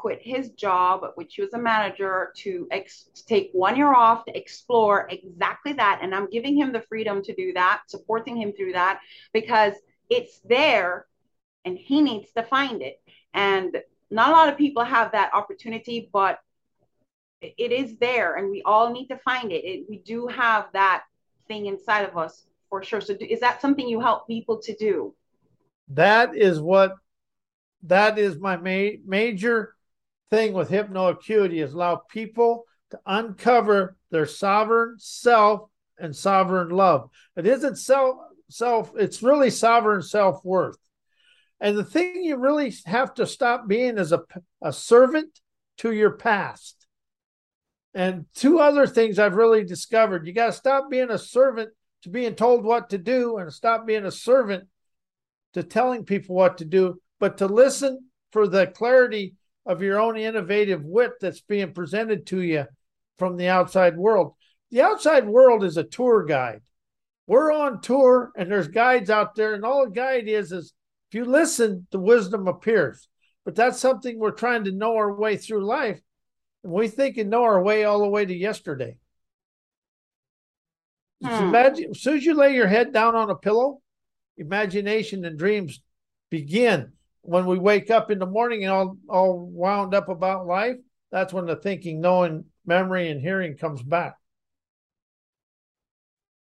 quit 0.00 0.20
his 0.22 0.50
job, 0.52 1.02
which 1.16 1.34
he 1.34 1.42
was 1.42 1.52
a 1.52 1.58
manager, 1.58 2.32
to, 2.34 2.66
ex- 2.70 3.10
take 3.26 3.50
one 3.52 3.76
year 3.76 3.92
off 3.92 4.24
to 4.24 4.36
explore 4.36 5.06
exactly 5.10 5.74
that. 5.74 6.00
And 6.02 6.14
I'm 6.14 6.30
giving 6.30 6.56
him 6.56 6.72
the 6.72 6.80
freedom 6.80 7.22
to 7.22 7.34
do 7.34 7.52
that, 7.52 7.82
supporting 7.86 8.36
him 8.36 8.52
through 8.52 8.72
that 8.72 9.00
because 9.34 9.74
it's 10.08 10.40
there 10.40 11.06
and 11.66 11.76
he 11.76 12.00
needs 12.00 12.32
to 12.32 12.42
find 12.42 12.80
it. 12.80 13.02
And 13.34 13.76
not 14.10 14.30
a 14.30 14.32
lot 14.32 14.48
of 14.48 14.56
people 14.56 14.84
have 14.84 15.12
that 15.12 15.34
opportunity, 15.34 16.08
but 16.10 16.40
it 17.42 17.70
is 17.70 17.98
there 17.98 18.36
and 18.36 18.50
we 18.50 18.62
all 18.62 18.92
need 18.92 19.08
to 19.08 19.18
find 19.18 19.52
it. 19.52 19.64
it 19.64 19.86
we 19.88 19.98
do 19.98 20.26
have 20.28 20.68
that 20.72 21.04
thing 21.46 21.66
inside 21.66 22.08
of 22.08 22.16
us 22.16 22.46
for 22.70 22.82
sure. 22.82 23.02
So, 23.02 23.14
do, 23.14 23.26
is 23.26 23.40
that 23.40 23.60
something 23.60 23.86
you 23.86 24.00
help 24.00 24.26
people 24.26 24.58
to 24.62 24.74
do? 24.76 25.14
That 25.88 26.36
is 26.36 26.60
what 26.60 26.94
that 27.82 28.18
is 28.18 28.38
my 28.38 28.56
ma- 28.56 28.98
major 29.04 29.74
thing 30.30 30.52
with 30.52 30.70
hypnoacuity 30.70 31.60
is 31.60 31.72
allow 31.72 31.96
people 31.96 32.64
to 32.90 33.00
uncover 33.06 33.96
their 34.10 34.26
sovereign 34.26 34.96
self 34.98 35.68
and 35.98 36.14
sovereign 36.14 36.70
love. 36.70 37.10
It 37.36 37.46
isn't 37.46 37.76
self 37.76 38.16
self, 38.48 38.92
it's 38.96 39.22
really 39.22 39.50
sovereign 39.50 40.02
self-worth. 40.02 40.76
And 41.60 41.76
the 41.76 41.84
thing 41.84 42.24
you 42.24 42.36
really 42.36 42.72
have 42.86 43.14
to 43.14 43.26
stop 43.26 43.68
being 43.68 43.98
is 43.98 44.12
a, 44.12 44.22
a 44.62 44.72
servant 44.72 45.40
to 45.78 45.92
your 45.92 46.12
past. 46.12 46.86
And 47.94 48.26
two 48.34 48.60
other 48.60 48.86
things 48.86 49.18
I've 49.18 49.34
really 49.34 49.64
discovered 49.64 50.26
you 50.26 50.32
got 50.32 50.46
to 50.46 50.52
stop 50.52 50.90
being 50.90 51.10
a 51.10 51.18
servant 51.18 51.70
to 52.02 52.08
being 52.08 52.34
told 52.34 52.64
what 52.64 52.90
to 52.90 52.98
do 52.98 53.36
and 53.38 53.52
stop 53.52 53.86
being 53.86 54.04
a 54.04 54.10
servant 54.10 54.64
to 55.54 55.62
telling 55.62 56.04
people 56.04 56.34
what 56.34 56.58
to 56.58 56.64
do, 56.64 57.00
but 57.18 57.38
to 57.38 57.46
listen 57.46 58.06
for 58.32 58.46
the 58.46 58.68
clarity 58.68 59.34
of 59.66 59.82
your 59.82 60.00
own 60.00 60.16
innovative 60.16 60.84
wit 60.84 61.12
that's 61.20 61.40
being 61.40 61.72
presented 61.72 62.26
to 62.26 62.40
you 62.40 62.66
from 63.18 63.36
the 63.36 63.48
outside 63.48 63.96
world. 63.96 64.34
The 64.70 64.82
outside 64.82 65.26
world 65.26 65.64
is 65.64 65.76
a 65.76 65.84
tour 65.84 66.24
guide. 66.24 66.62
We're 67.26 67.52
on 67.52 67.80
tour 67.80 68.32
and 68.36 68.50
there's 68.50 68.68
guides 68.68 69.10
out 69.10 69.34
there, 69.34 69.54
and 69.54 69.64
all 69.64 69.84
a 69.84 69.90
guide 69.90 70.26
is 70.26 70.52
is 70.52 70.72
if 71.10 71.16
you 71.16 71.24
listen, 71.24 71.86
the 71.90 71.98
wisdom 71.98 72.46
appears. 72.46 73.08
But 73.44 73.54
that's 73.54 73.80
something 73.80 74.18
we're 74.18 74.30
trying 74.30 74.64
to 74.64 74.72
know 74.72 74.96
our 74.96 75.12
way 75.12 75.36
through 75.36 75.64
life. 75.64 76.00
And 76.62 76.72
we 76.72 76.88
think 76.88 77.16
and 77.16 77.30
know 77.30 77.42
our 77.42 77.62
way 77.62 77.84
all 77.84 78.00
the 78.00 78.08
way 78.08 78.24
to 78.24 78.34
yesterday. 78.34 78.96
Hmm. 81.22 81.48
Imagine 81.48 81.90
as 81.90 82.00
soon 82.00 82.18
as 82.18 82.24
you 82.24 82.34
lay 82.34 82.54
your 82.54 82.68
head 82.68 82.92
down 82.92 83.14
on 83.14 83.30
a 83.30 83.34
pillow, 83.34 83.80
imagination 84.36 85.24
and 85.24 85.38
dreams 85.38 85.80
begin. 86.30 86.92
When 87.22 87.46
we 87.46 87.58
wake 87.58 87.90
up 87.90 88.10
in 88.10 88.18
the 88.18 88.26
morning 88.26 88.64
and 88.64 88.72
all, 88.72 88.96
all 89.08 89.38
wound 89.38 89.94
up 89.94 90.08
about 90.08 90.46
life, 90.46 90.76
that's 91.12 91.32
when 91.32 91.46
the 91.46 91.56
thinking, 91.56 92.00
knowing, 92.00 92.44
memory, 92.64 93.10
and 93.10 93.20
hearing 93.20 93.56
comes 93.56 93.82
back. 93.82 94.16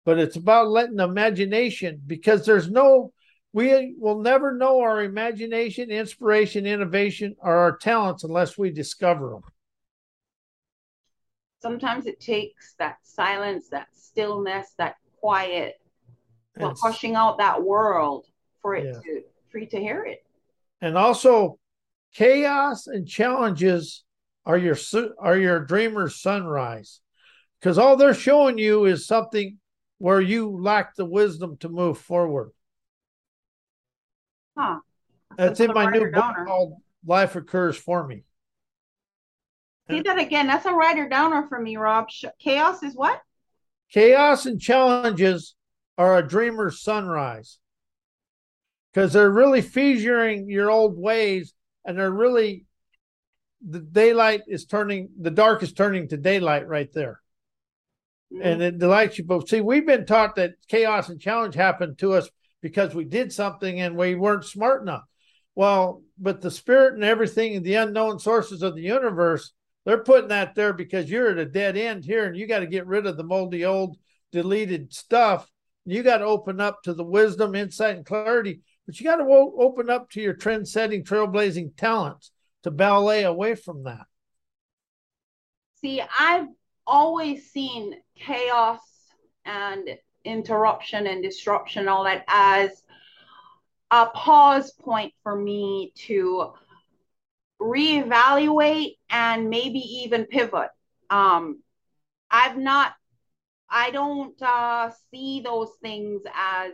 But 0.05 0.19
it's 0.19 0.35
about 0.35 0.69
letting 0.69 0.99
imagination, 0.99 2.01
because 2.05 2.45
there's 2.45 2.69
no, 2.69 3.13
we 3.51 3.95
will 3.97 4.21
never 4.21 4.55
know 4.55 4.79
our 4.79 5.03
imagination, 5.03 5.91
inspiration, 5.91 6.65
innovation, 6.65 7.35
or 7.39 7.55
our 7.55 7.77
talents 7.77 8.23
unless 8.23 8.57
we 8.57 8.71
discover 8.71 9.29
them. 9.31 9.41
Sometimes 11.61 12.05
it 12.05 12.19
takes 12.19 12.75
that 12.79 12.97
silence, 13.03 13.69
that 13.69 13.87
stillness, 13.93 14.73
that 14.77 14.95
quiet 15.19 15.79
well, 16.57 16.75
hushing 16.81 17.15
out 17.15 17.37
that 17.39 17.61
world 17.61 18.25
for 18.61 18.75
it 18.75 18.85
yeah. 18.85 18.99
to 19.01 19.23
for 19.49 19.57
you 19.59 19.67
to 19.67 19.79
hear 19.79 20.03
it. 20.05 20.23
And 20.81 20.97
also, 20.97 21.59
chaos 22.13 22.87
and 22.87 23.07
challenges 23.07 24.03
are 24.45 24.57
your 24.57 24.77
are 25.19 25.37
your 25.37 25.59
dreamer's 25.65 26.21
sunrise, 26.21 27.01
because 27.59 27.77
all 27.77 27.97
they're 27.97 28.13
showing 28.13 28.57
you 28.57 28.85
is 28.85 29.05
something 29.05 29.57
where 29.97 30.21
you 30.21 30.49
lack 30.49 30.95
the 30.95 31.05
wisdom 31.05 31.57
to 31.57 31.69
move 31.69 31.97
forward. 31.97 32.51
Huh. 34.57 34.79
That's, 35.37 35.59
That's 35.59 35.69
in 35.69 35.73
my 35.73 35.91
new 35.91 36.11
book 36.11 36.35
called 36.45 36.77
"Life 37.05 37.35
Occurs 37.35 37.77
for 37.77 38.07
Me." 38.07 38.23
See 39.89 40.01
that 40.01 40.19
again. 40.19 40.47
That's 40.47 40.65
a 40.65 40.73
writer 40.73 41.09
downer 41.09 41.47
for 41.47 41.59
me, 41.59 41.75
Rob. 41.75 42.07
Chaos 42.39 42.83
is 42.83 42.95
what? 42.95 43.21
Chaos 43.91 44.45
and 44.45 44.61
challenges 44.61 45.55
are 45.97 46.17
a 46.17 46.27
dreamer's 46.27 46.81
sunrise 46.81 47.57
because 48.93 49.13
they're 49.13 49.29
really 49.29 49.61
featuring 49.61 50.49
your 50.49 50.69
old 50.69 50.97
ways 50.97 51.53
and 51.85 51.97
they're 51.97 52.11
really 52.11 52.65
the 53.65 53.79
daylight 53.79 54.41
is 54.47 54.65
turning 54.65 55.09
the 55.19 55.31
dark 55.31 55.63
is 55.63 55.73
turning 55.73 56.07
to 56.07 56.17
daylight 56.17 56.67
right 56.67 56.91
there. 56.93 57.19
Mm-hmm. 58.31 58.45
and 58.45 58.61
it 58.61 58.77
delights 58.77 59.17
you 59.17 59.23
but 59.23 59.49
see 59.49 59.59
we've 59.59 59.87
been 59.87 60.05
taught 60.05 60.35
that 60.35 60.51
chaos 60.67 61.09
and 61.09 61.19
challenge 61.19 61.55
happened 61.55 61.97
to 61.97 62.13
us 62.13 62.29
because 62.61 62.93
we 62.93 63.03
did 63.03 63.33
something 63.33 63.81
and 63.81 63.97
we 63.97 64.13
weren't 64.13 64.45
smart 64.45 64.81
enough. 64.81 65.03
Well 65.55 66.03
but 66.17 66.41
the 66.41 66.51
spirit 66.51 66.93
and 66.93 67.03
everything 67.03 67.55
and 67.55 67.65
the 67.65 67.75
unknown 67.75 68.19
sources 68.19 68.61
of 68.61 68.75
the 68.75 68.83
universe 68.83 69.51
they're 69.85 70.03
putting 70.03 70.29
that 70.29 70.53
there 70.53 70.73
because 70.73 71.09
you're 71.09 71.31
at 71.31 71.37
a 71.39 71.45
dead 71.45 71.75
end 71.75 72.05
here 72.05 72.25
and 72.25 72.37
you 72.37 72.45
got 72.45 72.59
to 72.59 72.67
get 72.67 72.85
rid 72.85 73.07
of 73.07 73.17
the 73.17 73.23
moldy 73.23 73.65
old 73.65 73.97
deleted 74.31 74.93
stuff. 74.93 75.49
You 75.85 76.03
got 76.03 76.17
to 76.17 76.25
open 76.25 76.61
up 76.61 76.83
to 76.83 76.93
the 76.93 77.03
wisdom, 77.03 77.55
insight, 77.55 77.95
and 77.95 78.05
clarity, 78.05 78.61
but 78.89 78.99
you 78.99 79.05
got 79.05 79.17
to 79.17 79.29
open 79.29 79.87
up 79.87 80.09
to 80.09 80.19
your 80.19 80.33
trend 80.33 80.67
setting, 80.67 81.03
trailblazing 81.03 81.75
talents 81.77 82.31
to 82.63 82.71
ballet 82.71 83.21
away 83.23 83.53
from 83.53 83.83
that. 83.83 84.07
See, 85.79 86.01
I've 86.01 86.47
always 86.87 87.51
seen 87.51 87.97
chaos 88.15 88.79
and 89.45 89.87
interruption 90.25 91.05
and 91.05 91.21
disruption, 91.21 91.87
all 91.87 92.05
that 92.05 92.25
as 92.27 92.81
a 93.91 94.07
pause 94.07 94.71
point 94.71 95.13
for 95.21 95.35
me 95.35 95.93
to 96.07 96.53
reevaluate 97.61 98.97
and 99.11 99.51
maybe 99.51 99.77
even 99.77 100.25
pivot. 100.25 100.71
Um, 101.11 101.61
I've 102.31 102.57
not 102.57 102.93
I 103.69 103.91
don't 103.91 104.41
uh, 104.41 104.89
see 105.11 105.41
those 105.41 105.69
things 105.79 106.23
as 106.33 106.71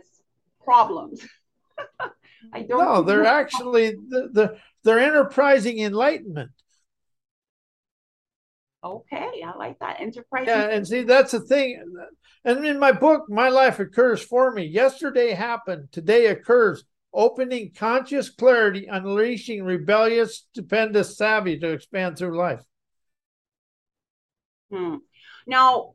problems. 0.64 1.20
I 2.52 2.62
don't. 2.62 2.78
No, 2.78 3.02
they're 3.02 3.26
actually 3.26 3.90
the, 3.90 4.28
the 4.32 4.56
they're 4.84 5.00
enterprising 5.00 5.80
enlightenment. 5.80 6.50
Okay, 8.84 9.42
I 9.44 9.56
like 9.56 9.78
that 9.80 10.00
enterprise. 10.00 10.44
Yeah, 10.46 10.68
and 10.68 10.86
see 10.86 11.02
that's 11.02 11.32
the 11.32 11.40
thing. 11.40 11.82
And 12.44 12.64
in 12.64 12.78
my 12.78 12.92
book, 12.92 13.24
my 13.28 13.48
life 13.48 13.80
occurs 13.80 14.22
for 14.22 14.52
me. 14.52 14.64
Yesterday 14.64 15.32
happened, 15.32 15.90
today 15.90 16.26
occurs. 16.26 16.84
Opening 17.12 17.72
conscious 17.74 18.28
clarity, 18.28 18.86
unleashing 18.86 19.64
rebellious, 19.64 20.46
stupendous 20.52 21.16
savvy 21.16 21.58
to 21.58 21.72
expand 21.72 22.18
through 22.18 22.36
life. 22.36 22.60
Hmm. 24.70 24.96
Now, 25.46 25.94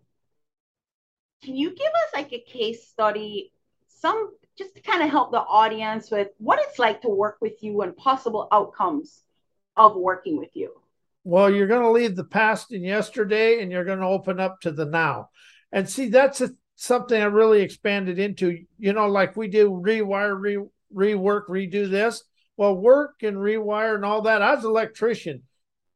can 1.44 1.56
you 1.56 1.70
give 1.70 1.88
us 1.88 2.13
like 2.15 2.34
a 2.34 2.39
case 2.39 2.88
study, 2.88 3.52
some 3.88 4.32
just 4.62 4.76
to 4.76 4.82
kind 4.82 5.02
of 5.02 5.10
help 5.10 5.32
the 5.32 5.39
audience 5.39 6.12
with 6.12 6.28
what 6.38 6.60
it's 6.62 6.78
like 6.78 7.02
to 7.02 7.10
work 7.10 7.38
with 7.41 7.63
you 7.63 7.82
and 7.82 7.95
possible 7.97 8.47
outcomes 8.52 9.24
of 9.76 9.95
working 9.95 10.38
with 10.38 10.50
you? 10.54 10.71
Well, 11.24 11.50
you're 11.50 11.67
going 11.67 11.82
to 11.82 11.91
leave 11.91 12.15
the 12.15 12.24
past 12.24 12.71
and 12.71 12.86
yesterday 12.86 13.62
and 13.62 13.71
you're 13.71 13.86
going 13.86 14.00
to 14.00 14.06
open 14.06 14.39
up 14.39 14.62
to 14.62 14.71
the 14.71 14.86
now. 14.86 15.30
And 15.71 15.89
see, 15.89 16.10
that's 16.10 16.41
a, 16.41 16.52
something 16.76 17.19
I 17.19 17.26
really 17.26 17.62
expanded 17.62 18.19
into. 18.19 18.65
You 18.78 18.93
know, 18.93 19.08
like 19.08 19.36
we 19.36 19.47
do 19.47 19.69
rewire, 19.71 20.39
re, 20.39 20.58
rework, 20.93 21.47
redo 21.47 21.89
this. 21.89 22.24
Well, 22.58 22.76
work 22.76 23.24
and 23.24 23.38
rewire 23.38 23.95
and 23.95 24.06
all 24.06 24.24
that. 24.24 24.41
I 24.41 24.54
was 24.54 24.63
an 24.63 24.69
electrician. 24.69 25.43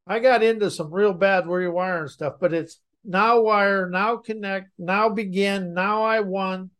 I 0.08 0.20
got 0.20 0.42
into 0.42 0.72
some 0.72 0.94
real 0.94 1.14
bad 1.14 1.46
rewiring 1.46 2.10
stuff, 2.10 2.36
but 2.40 2.54
it's 2.54 2.80
now 3.04 3.42
wire, 3.42 3.90
now 3.90 4.18
connect, 4.18 4.70
now 4.80 5.10
begin, 5.10 5.74
now 5.74 6.04
I 6.04 6.22
won. 6.22 6.72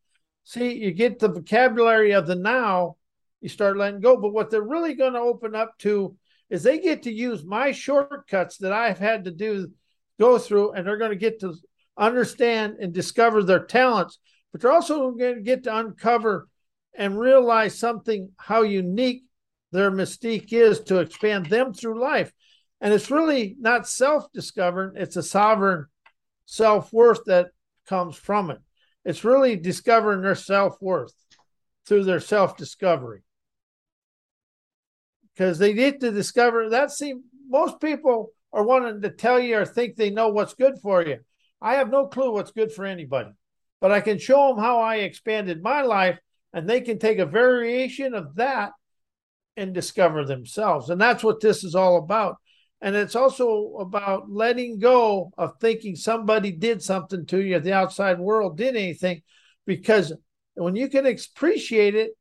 See, 0.46 0.76
you 0.76 0.92
get 0.92 1.20
the 1.20 1.28
vocabulary 1.28 2.12
of 2.14 2.28
the 2.28 2.36
now, 2.36 2.98
you 3.42 3.50
start 3.50 3.78
letting 3.78 4.00
go. 4.00 4.16
But 4.16 4.32
what 4.32 4.50
they're 4.50 4.62
really 4.62 4.94
going 4.94 5.14
to 5.14 5.20
open 5.20 5.56
up 5.56 5.78
to 5.80 6.16
is 6.50 6.64
they 6.64 6.80
get 6.80 7.04
to 7.04 7.12
use 7.12 7.44
my 7.44 7.72
shortcuts 7.72 8.58
that 8.58 8.72
I've 8.72 9.00
had 9.00 9.26
to 9.26 9.32
do, 9.32 9.72
go 10.20 10.38
through, 10.38 10.74
and 10.74 10.86
they're 10.86 10.98
going 10.98 11.12
to 11.12 11.18
get 11.18 11.40
to 11.42 11.56
understand 11.98 12.78
and 12.80 12.94
discover 12.94 13.44
their 13.44 13.66
talents. 13.66 14.20
But 14.52 14.62
they're 14.62 14.72
also 14.72 15.12
going 15.12 15.36
to 15.36 15.42
get 15.42 15.64
to 15.64 15.76
uncover 15.76 16.48
and 16.96 17.20
realize 17.20 17.78
something 17.78 18.30
how 18.38 18.62
unique 18.62 19.24
their 19.72 19.92
mystique 19.92 20.54
is 20.54 20.80
to 20.82 21.00
expand 21.00 21.48
them 21.48 21.74
through 21.74 22.00
life. 22.00 22.32
And 22.82 22.94
it's 22.94 23.12
really 23.12 23.56
not 23.60 23.88
self 23.88 24.32
discovering, 24.32 24.94
it's 24.96 25.16
a 25.16 25.24
sovereign 25.24 25.88
self 26.46 26.94
worth 26.94 27.26
that 27.26 27.48
comes 27.88 28.16
from 28.16 28.52
it. 28.52 28.60
It's 29.06 29.24
really 29.24 29.56
discovering 29.56 30.22
their 30.22 30.36
self 30.36 30.82
worth 30.82 31.14
through 31.86 32.04
their 32.04 32.20
self 32.20 32.58
discovery. 32.58 33.22
Because 35.34 35.60
they 35.60 35.74
need 35.74 36.02
to 36.02 36.12
discover 36.12 36.70
that. 36.70 36.92
See, 36.92 37.14
most 37.48 37.80
people 37.80 38.32
are 38.52 38.64
wanting 38.64 39.02
to 39.02 39.10
tell 39.10 39.40
you 39.40 39.58
or 39.58 39.66
think 39.66 39.96
they 39.96 40.10
know 40.10 40.30
what's 40.30 40.56
good 40.56 40.76
for 40.82 41.06
you. 41.06 41.20
I 41.62 41.76
have 41.76 41.90
no 41.90 42.08
clue 42.08 42.32
what's 42.32 42.52
good 42.52 42.72
for 42.72 42.86
anybody, 42.86 43.32
but 43.82 43.92
I 43.92 44.02
can 44.02 44.18
show 44.18 44.50
them 44.50 44.58
how 44.58 44.80
I 44.80 44.98
expanded 44.98 45.62
my 45.62 45.82
life, 45.82 46.20
and 46.54 46.68
they 46.68 46.82
can 46.82 47.00
take 47.00 47.20
a 47.20 47.26
variation 47.26 48.14
of 48.14 48.36
that 48.36 48.72
and 49.58 49.74
discover 49.74 50.26
themselves. 50.26 50.90
And 50.90 51.00
that's 51.00 51.24
what 51.24 51.42
this 51.42 51.64
is 51.64 51.76
all 51.76 51.98
about. 51.98 52.38
And 52.82 52.96
it's 52.96 53.16
also 53.16 53.78
about 53.80 54.30
letting 54.30 54.80
go 54.80 55.32
of 55.38 55.54
thinking 55.60 55.96
somebody 55.96 56.52
did 56.52 56.84
something 56.84 57.26
to 57.28 57.42
you, 57.42 57.60
the 57.60 57.74
outside 57.74 58.20
world 58.20 58.58
did 58.58 58.76
anything, 58.76 59.22
because 59.66 60.14
when 60.56 60.76
you 60.76 60.88
can 60.90 61.06
appreciate 61.06 61.96
it, 61.96 62.12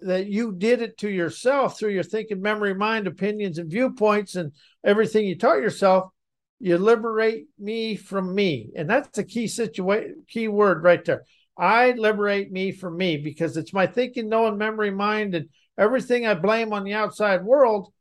that 0.00 0.26
you 0.26 0.52
did 0.52 0.80
it 0.80 0.96
to 0.98 1.10
yourself 1.10 1.78
through 1.78 1.90
your 1.90 2.02
thinking, 2.02 2.40
memory, 2.40 2.74
mind, 2.74 3.06
opinions, 3.06 3.58
and 3.58 3.70
viewpoints, 3.70 4.34
and 4.34 4.52
everything 4.82 5.26
you 5.26 5.36
taught 5.36 5.60
yourself, 5.60 6.10
you 6.58 6.78
liberate 6.78 7.46
me 7.58 7.96
from 7.96 8.34
me. 8.34 8.70
And 8.74 8.88
that's 8.88 9.16
the 9.16 9.24
key 9.24 9.46
situation, 9.46 10.24
key 10.26 10.48
word 10.48 10.82
right 10.82 11.04
there. 11.04 11.24
I 11.56 11.92
liberate 11.92 12.50
me 12.50 12.72
from 12.72 12.96
me 12.96 13.18
because 13.18 13.58
it's 13.58 13.74
my 13.74 13.86
thinking, 13.86 14.30
knowing, 14.30 14.56
memory, 14.56 14.90
mind, 14.90 15.34
and 15.34 15.50
everything 15.78 16.26
I 16.26 16.34
blame 16.34 16.72
on 16.72 16.84
the 16.84 16.94
outside 16.94 17.44
world 17.44 17.92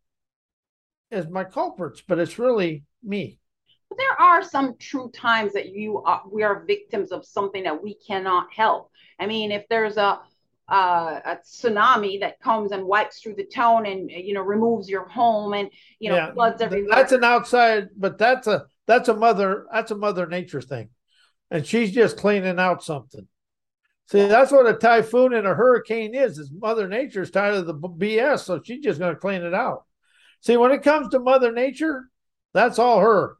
as 1.12 1.28
my 1.28 1.44
culprits, 1.44 2.02
but 2.08 2.20
it's 2.20 2.40
really 2.40 2.84
me. 3.04 3.40
but 3.90 3.98
there 3.98 4.20
are 4.20 4.44
some 4.44 4.76
true 4.78 5.10
times 5.14 5.54
that 5.54 5.70
you 5.70 6.00
are, 6.04 6.22
we 6.32 6.44
are 6.44 6.64
victims 6.66 7.12
of 7.12 7.26
something 7.26 7.64
that 7.64 7.84
we 7.84 7.96
cannot 7.96 8.52
help. 8.54 8.92
I 9.20 9.26
mean, 9.26 9.52
if 9.52 9.68
there's 9.70 9.98
a 9.98 10.20
uh, 10.70 11.20
a 11.26 11.38
tsunami 11.38 12.20
that 12.20 12.40
comes 12.40 12.72
and 12.72 12.86
wipes 12.86 13.20
through 13.20 13.34
the 13.36 13.46
town 13.46 13.86
and 13.86 14.10
you 14.10 14.34
know 14.34 14.42
removes 14.42 14.88
your 14.88 15.08
home 15.08 15.54
and 15.54 15.70
you 16.00 16.10
know 16.10 16.16
yeah, 16.16 16.34
floods 16.34 16.62
everywhere. 16.62 16.96
That's 16.96 17.12
an 17.12 17.24
outside, 17.24 17.90
but 17.98 18.18
that's 18.18 18.48
a 18.48 18.66
that's 18.86 19.10
a 19.10 19.16
mother 19.16 19.66
that's 19.72 19.92
a 19.92 19.96
mother 19.96 20.28
nature 20.28 20.62
thing, 20.62 20.90
and 21.50 21.66
she's 21.66 21.92
just 21.92 22.18
cleaning 22.18 22.60
out 22.60 22.84
something. 22.84 23.28
See, 24.12 24.28
that's 24.28 24.52
what 24.52 24.68
a 24.68 24.74
typhoon 24.74 25.34
and 25.34 25.46
a 25.46 25.54
hurricane 25.54 26.16
is. 26.16 26.38
Is 26.40 26.52
Mother 26.52 26.88
Nature's 26.88 27.32
tired 27.32 27.56
of 27.56 27.68
the 27.68 27.76
BS, 27.76 28.40
so 28.40 28.62
she's 28.64 28.84
just 28.84 29.00
going 29.00 29.14
to 29.14 29.20
clean 29.20 29.44
it 29.44 29.54
out. 29.54 29.86
See, 30.42 30.58
when 30.58 30.72
it 30.72 30.84
comes 30.84 31.10
to 31.10 31.20
Mother 31.20 31.52
Nature, 31.52 32.10
that's 32.54 32.80
all 32.80 33.00
her. 33.00 33.38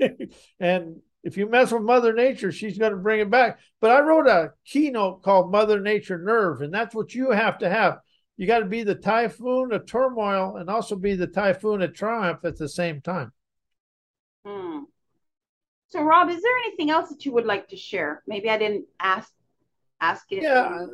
and 0.60 1.00
if 1.24 1.36
you 1.36 1.48
mess 1.48 1.72
with 1.72 1.82
Mother 1.82 2.12
Nature, 2.12 2.52
she's 2.52 2.78
going 2.78 2.92
to 2.92 2.98
bring 2.98 3.20
it 3.20 3.30
back. 3.30 3.58
But 3.80 3.90
I 3.90 4.00
wrote 4.00 4.26
a 4.26 4.52
keynote 4.64 5.22
called 5.22 5.52
Mother 5.52 5.80
Nature 5.80 6.18
Nerve, 6.18 6.62
and 6.62 6.72
that's 6.72 6.94
what 6.94 7.14
you 7.14 7.30
have 7.30 7.58
to 7.58 7.70
have. 7.70 7.98
You 8.36 8.46
got 8.46 8.60
to 8.60 8.64
be 8.64 8.82
the 8.82 8.94
typhoon 8.94 9.72
of 9.72 9.86
turmoil 9.86 10.56
and 10.56 10.68
also 10.68 10.96
be 10.96 11.14
the 11.14 11.26
typhoon 11.26 11.82
of 11.82 11.94
triumph 11.94 12.40
at 12.44 12.56
the 12.56 12.68
same 12.68 13.00
time. 13.00 13.32
Hmm. 14.44 14.80
So, 15.88 16.02
Rob, 16.02 16.30
is 16.30 16.42
there 16.42 16.56
anything 16.66 16.90
else 16.90 17.10
that 17.10 17.24
you 17.24 17.32
would 17.32 17.44
like 17.44 17.68
to 17.68 17.76
share? 17.76 18.22
Maybe 18.26 18.48
I 18.48 18.58
didn't 18.58 18.86
ask 18.98 19.30
ask 20.00 20.24
it. 20.32 20.42
Yeah, 20.42 20.86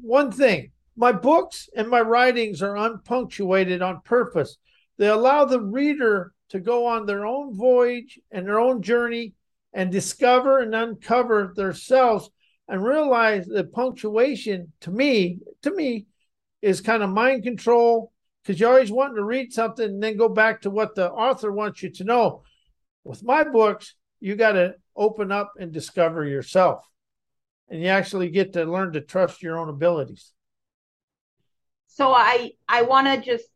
one 0.00 0.32
thing. 0.32 0.72
My 0.96 1.12
books 1.12 1.68
and 1.76 1.88
my 1.88 2.00
writings 2.00 2.62
are 2.62 2.74
unpunctuated 2.74 3.82
on 3.82 4.00
purpose. 4.02 4.56
They 4.98 5.08
allow 5.08 5.44
the 5.44 5.60
reader 5.60 6.32
to 6.50 6.60
go 6.60 6.86
on 6.86 7.06
their 7.06 7.26
own 7.26 7.56
voyage 7.56 8.20
and 8.30 8.46
their 8.46 8.60
own 8.60 8.82
journey 8.82 9.34
and 9.72 9.90
discover 9.90 10.60
and 10.60 10.74
uncover 10.74 11.52
themselves 11.54 12.30
and 12.68 12.82
realize 12.82 13.46
that 13.46 13.72
punctuation 13.72 14.72
to 14.80 14.90
me 14.90 15.38
to 15.62 15.74
me 15.74 16.06
is 16.62 16.80
kind 16.80 17.02
of 17.02 17.10
mind 17.10 17.42
control 17.42 18.12
because 18.42 18.58
you're 18.58 18.70
always 18.70 18.92
wanting 18.92 19.16
to 19.16 19.24
read 19.24 19.52
something 19.52 19.84
and 19.84 20.02
then 20.02 20.16
go 20.16 20.28
back 20.28 20.62
to 20.62 20.70
what 20.70 20.94
the 20.94 21.10
author 21.10 21.50
wants 21.50 21.82
you 21.82 21.90
to 21.90 22.04
know. 22.04 22.42
With 23.02 23.22
my 23.24 23.44
books 23.44 23.94
you 24.20 24.36
got 24.36 24.52
to 24.52 24.74
open 24.96 25.32
up 25.32 25.52
and 25.58 25.72
discover 25.72 26.24
yourself 26.24 26.84
and 27.68 27.82
you 27.82 27.88
actually 27.88 28.30
get 28.30 28.52
to 28.52 28.64
learn 28.64 28.92
to 28.92 29.00
trust 29.00 29.42
your 29.42 29.58
own 29.58 29.68
abilities. 29.68 30.30
So 31.88 32.12
i 32.12 32.52
i 32.68 32.82
want 32.82 33.06
to 33.06 33.20
just 33.20 33.48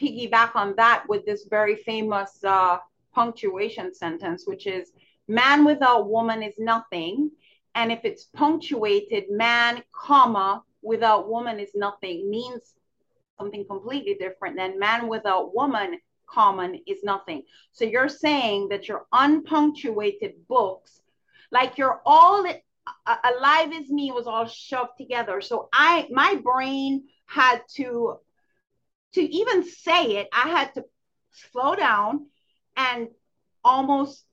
piggyback 0.00 0.54
on 0.54 0.74
that 0.76 1.04
with 1.08 1.24
this 1.26 1.44
very 1.44 1.76
famous 1.76 2.42
uh, 2.44 2.78
punctuation 3.14 3.94
sentence 3.94 4.46
which 4.46 4.66
is 4.66 4.92
man 5.28 5.64
without 5.64 6.08
woman 6.08 6.42
is 6.42 6.54
nothing 6.58 7.30
and 7.74 7.92
if 7.92 8.00
it's 8.04 8.24
punctuated 8.24 9.24
man 9.30 9.82
comma 9.92 10.62
without 10.82 11.28
woman 11.28 11.60
is 11.60 11.70
nothing 11.74 12.30
means 12.30 12.74
something 13.38 13.64
completely 13.66 14.14
different 14.14 14.56
than 14.56 14.78
man 14.78 15.08
without 15.08 15.54
woman 15.54 15.98
common 16.32 16.80
is 16.86 17.02
nothing. 17.02 17.42
So 17.72 17.84
you're 17.84 18.08
saying 18.08 18.68
that 18.70 18.88
your 18.88 19.06
unpunctuated 19.12 20.48
books 20.48 21.00
like 21.50 21.76
your 21.76 22.00
all 22.06 22.44
alive 23.06 23.72
is 23.72 23.90
me 23.90 24.10
was 24.10 24.26
all 24.26 24.46
shoved 24.46 24.96
together. 24.96 25.40
So 25.40 25.68
i 25.72 26.08
my 26.10 26.40
brain 26.42 27.04
had 27.26 27.60
to 27.76 28.18
to 29.14 29.22
even 29.22 29.64
say 29.64 30.16
it 30.16 30.28
i 30.32 30.48
had 30.48 30.72
to 30.74 30.84
slow 31.50 31.74
down 31.74 32.26
and 32.76 33.08
almost 33.64 34.24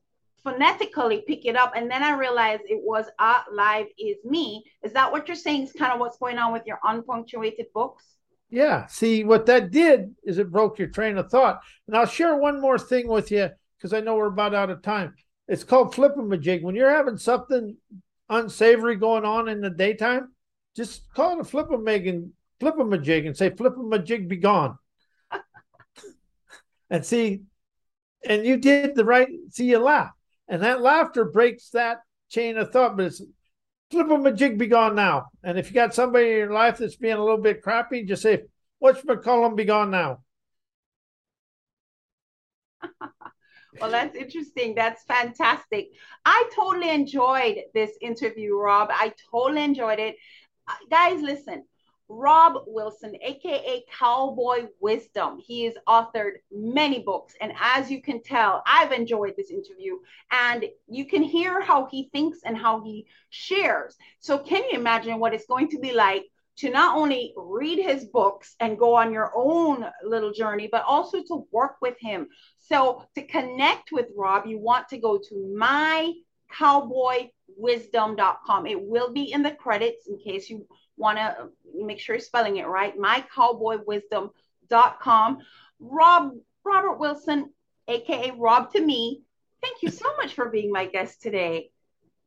phonetically 0.44 1.24
pick 1.28 1.46
it 1.46 1.56
up. 1.56 1.74
And 1.76 1.89
then 1.89 2.04
i 2.04 2.18
realized 2.18 2.63
it 2.65 2.82
was 2.82 3.06
ah, 3.20 3.46
alive 3.52 3.88
is 3.98 4.18
me. 4.24 4.63
Is 4.84 4.94
that 4.94 5.12
what 5.12 5.28
you're 5.28 5.36
saying 5.36 5.63
is 5.63 5.74
kind 5.74 5.94
of 5.94 6.00
what's 6.00 6.18
going 6.18 6.38
on 6.38 6.54
with 6.54 6.65
your 6.65 6.80
unpunctuated 6.84 7.68
books? 7.74 8.04
Yeah. 8.50 8.88
See 8.88 9.24
what 9.24 9.46
that 9.46 9.72
did 9.72 10.15
is 10.24 10.38
it 10.39 10.52
broke 10.52 10.80
your 10.80 10.88
train 10.88 11.18
of 11.18 11.30
thought. 11.30 11.62
And 11.88 11.96
i'll 11.96 12.06
share 12.06 12.36
one 12.36 12.62
more 12.62 12.80
thing 12.80 13.08
with 13.08 13.32
you 13.32 13.50
because 13.78 13.94
i 13.94 14.00
know 14.00 14.15
we're 14.15 14.28
about 14.28 14.56
out 14.56 14.70
of 14.70 14.82
time. 14.82 15.15
It's 15.48 15.63
called 15.63 15.96
flipping 15.96 16.32
a 16.32 16.38
jig 16.38 16.63
when 16.63 16.76
you're 16.76 16.89
having 16.89 17.18
something 17.18 17.76
unsavory 18.30 18.96
going 18.96 19.26
on 19.26 19.48
in 19.48 19.62
the 19.62 19.72
daytime, 19.72 20.32
just 20.76 21.12
call 21.13 21.34
it 21.34 21.42
a 21.42 21.44
flip 21.44 21.72
a 21.72 21.78
mig 21.78 22.06
and 22.06 22.32
flip 22.60 22.76
a 22.80 22.98
jig 22.98 23.26
and 23.26 23.36
say 23.36 23.50
flip 23.50 23.74
a 23.91 24.00
jig 24.00 24.28
be 24.28 24.38
gone. 24.38 24.78
and 26.89 27.06
see, 27.06 27.43
and 28.26 28.45
you 28.45 28.58
did 28.58 28.95
the 28.95 29.06
right. 29.06 29.30
See, 29.52 29.69
you 29.69 29.80
laugh, 29.80 30.12
and 30.48 30.63
that 30.63 30.82
laughter 30.82 31.26
breaks 31.26 31.69
that 31.72 32.00
chain 32.30 32.58
of 32.58 32.72
thought. 32.72 32.98
But 32.98 33.08
it's 33.08 33.22
flip 33.91 34.10
a 34.10 34.32
jig 34.32 34.58
be 34.58 34.67
gone 34.67 34.95
now. 34.95 35.28
And 35.43 35.58
if 35.58 35.69
you 35.69 35.74
got 35.74 35.93
somebody 35.93 36.32
in 36.32 36.38
your 36.38 36.54
life 36.54 36.78
that's 36.78 36.95
being 36.95 37.15
a 37.15 37.24
little 37.24 37.41
bit 37.41 37.62
crappy, 37.62 38.04
just 38.04 38.22
say, 38.22 38.43
"What's 38.80 39.02
McCollum 39.02 39.56
be 39.56 39.65
gone 39.65 39.91
now." 39.91 40.19
Well, 43.80 43.91
that's 43.91 44.15
interesting. 44.15 44.76
That's 44.76 45.04
fantastic. 45.04 45.89
I 46.26 46.50
totally 46.56 46.89
enjoyed 46.89 47.60
this 47.74 47.91
interview, 48.02 48.58
Rob. 48.58 48.89
I 48.91 49.13
totally 49.32 49.63
enjoyed 49.63 50.00
it. 50.00 50.15
Uh, 50.67 50.74
guys, 50.89 51.22
listen. 51.22 51.63
Rob 52.10 52.63
Wilson, 52.67 53.15
aka 53.22 53.86
Cowboy 53.98 54.67
Wisdom. 54.80 55.39
He 55.39 55.65
has 55.65 55.76
authored 55.88 56.38
many 56.52 57.00
books. 57.00 57.36
And 57.39 57.54
as 57.60 57.91
you 57.91 58.02
can 58.02 58.22
tell, 58.22 58.63
I've 58.65 58.91
enjoyed 58.91 59.36
this 59.38 59.52
interview. 59.52 59.98
And 60.32 60.65
you 60.88 61.06
can 61.06 61.24
hear 61.24 61.62
how 61.62 61.86
he 61.86 62.10
thinks 62.12 62.39
and 62.43 62.58
how 62.58 62.82
he 62.82 63.06
shares. 63.30 63.95
So, 64.19 64.39
can 64.39 64.63
you 64.69 64.78
imagine 64.78 65.19
what 65.19 65.34
it's 65.34 65.45
going 65.45 65.69
to 65.69 65.80
be 65.80 65.93
like 65.93 66.26
to 66.58 66.69
not 66.69 66.98
only 66.98 67.34
read 67.38 67.80
his 67.80 68.06
books 68.06 68.56
and 68.60 68.78
go 68.78 68.95
on 68.95 69.13
your 69.13 69.32
own 69.36 69.86
little 70.04 70.34
journey, 70.34 70.67
but 70.69 70.84
also 70.86 71.24
to 71.24 71.48
work 71.52 71.78
with 71.82 71.98
him 72.00 72.28
so 72.60 73.04
to 73.15 73.26
connect 73.26 73.91
with 73.91 74.06
Rob, 74.15 74.45
you 74.45 74.60
want 74.60 74.88
to 74.89 75.00
go 75.00 75.17
to 75.17 75.56
my 75.58 76.13
mycowboywisdom.com. 76.60 78.67
It 78.67 78.82
will 78.82 79.12
be 79.12 79.32
in 79.32 79.43
the 79.43 79.52
credits 79.52 80.08
in 80.08 80.17
case 80.19 80.50
you 80.50 80.65
want 81.00 81.18
to 81.18 81.50
make 81.74 82.00
sure 82.00 82.16
you're 82.16 82.22
spelling 82.22 82.58
it 82.58 82.68
right. 82.68 82.96
mycowboywisdom.com. 82.98 85.38
Rob 85.80 86.34
Robert 86.66 87.00
Wilson, 87.00 87.50
aka 87.88 88.34
Rob 88.38 88.74
to 88.74 88.82
me. 88.82 89.22
Thank 89.62 89.82
you 89.82 89.90
so 89.90 90.16
much 90.18 90.36
for 90.36 90.50
being 90.50 90.72
my 90.72 90.86
guest 90.86 91.22
today. 91.22 91.72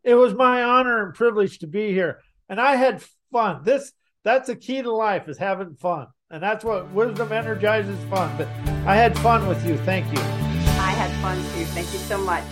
It 0.02 0.14
was 0.14 0.32
my 0.34 0.64
honor 0.64 1.04
and 1.04 1.14
privilege 1.14 1.58
to 1.60 1.66
be 1.66 1.92
here. 1.92 2.20
And 2.48 2.60
I 2.60 2.76
had 2.76 3.04
fun. 3.30 3.62
This 3.62 3.92
that's 4.24 4.46
the 4.48 4.56
key 4.56 4.82
to 4.82 4.92
life 4.92 5.28
is 5.28 5.38
having 5.38 5.74
fun. 5.74 6.08
And 6.30 6.42
that's 6.42 6.64
what 6.64 6.90
wisdom 6.92 7.32
energizes 7.32 8.02
fun. 8.04 8.34
But 8.36 8.48
I 8.86 8.96
had 8.96 9.18
fun 9.18 9.46
with 9.46 9.64
you. 9.66 9.76
Thank 9.78 10.06
you. 10.12 10.18
I 10.18 10.92
had 10.92 11.10
fun 11.22 11.36
too. 11.36 11.64
Thank 11.66 11.92
you 11.92 11.98
so 11.98 12.18
much. 12.18 12.44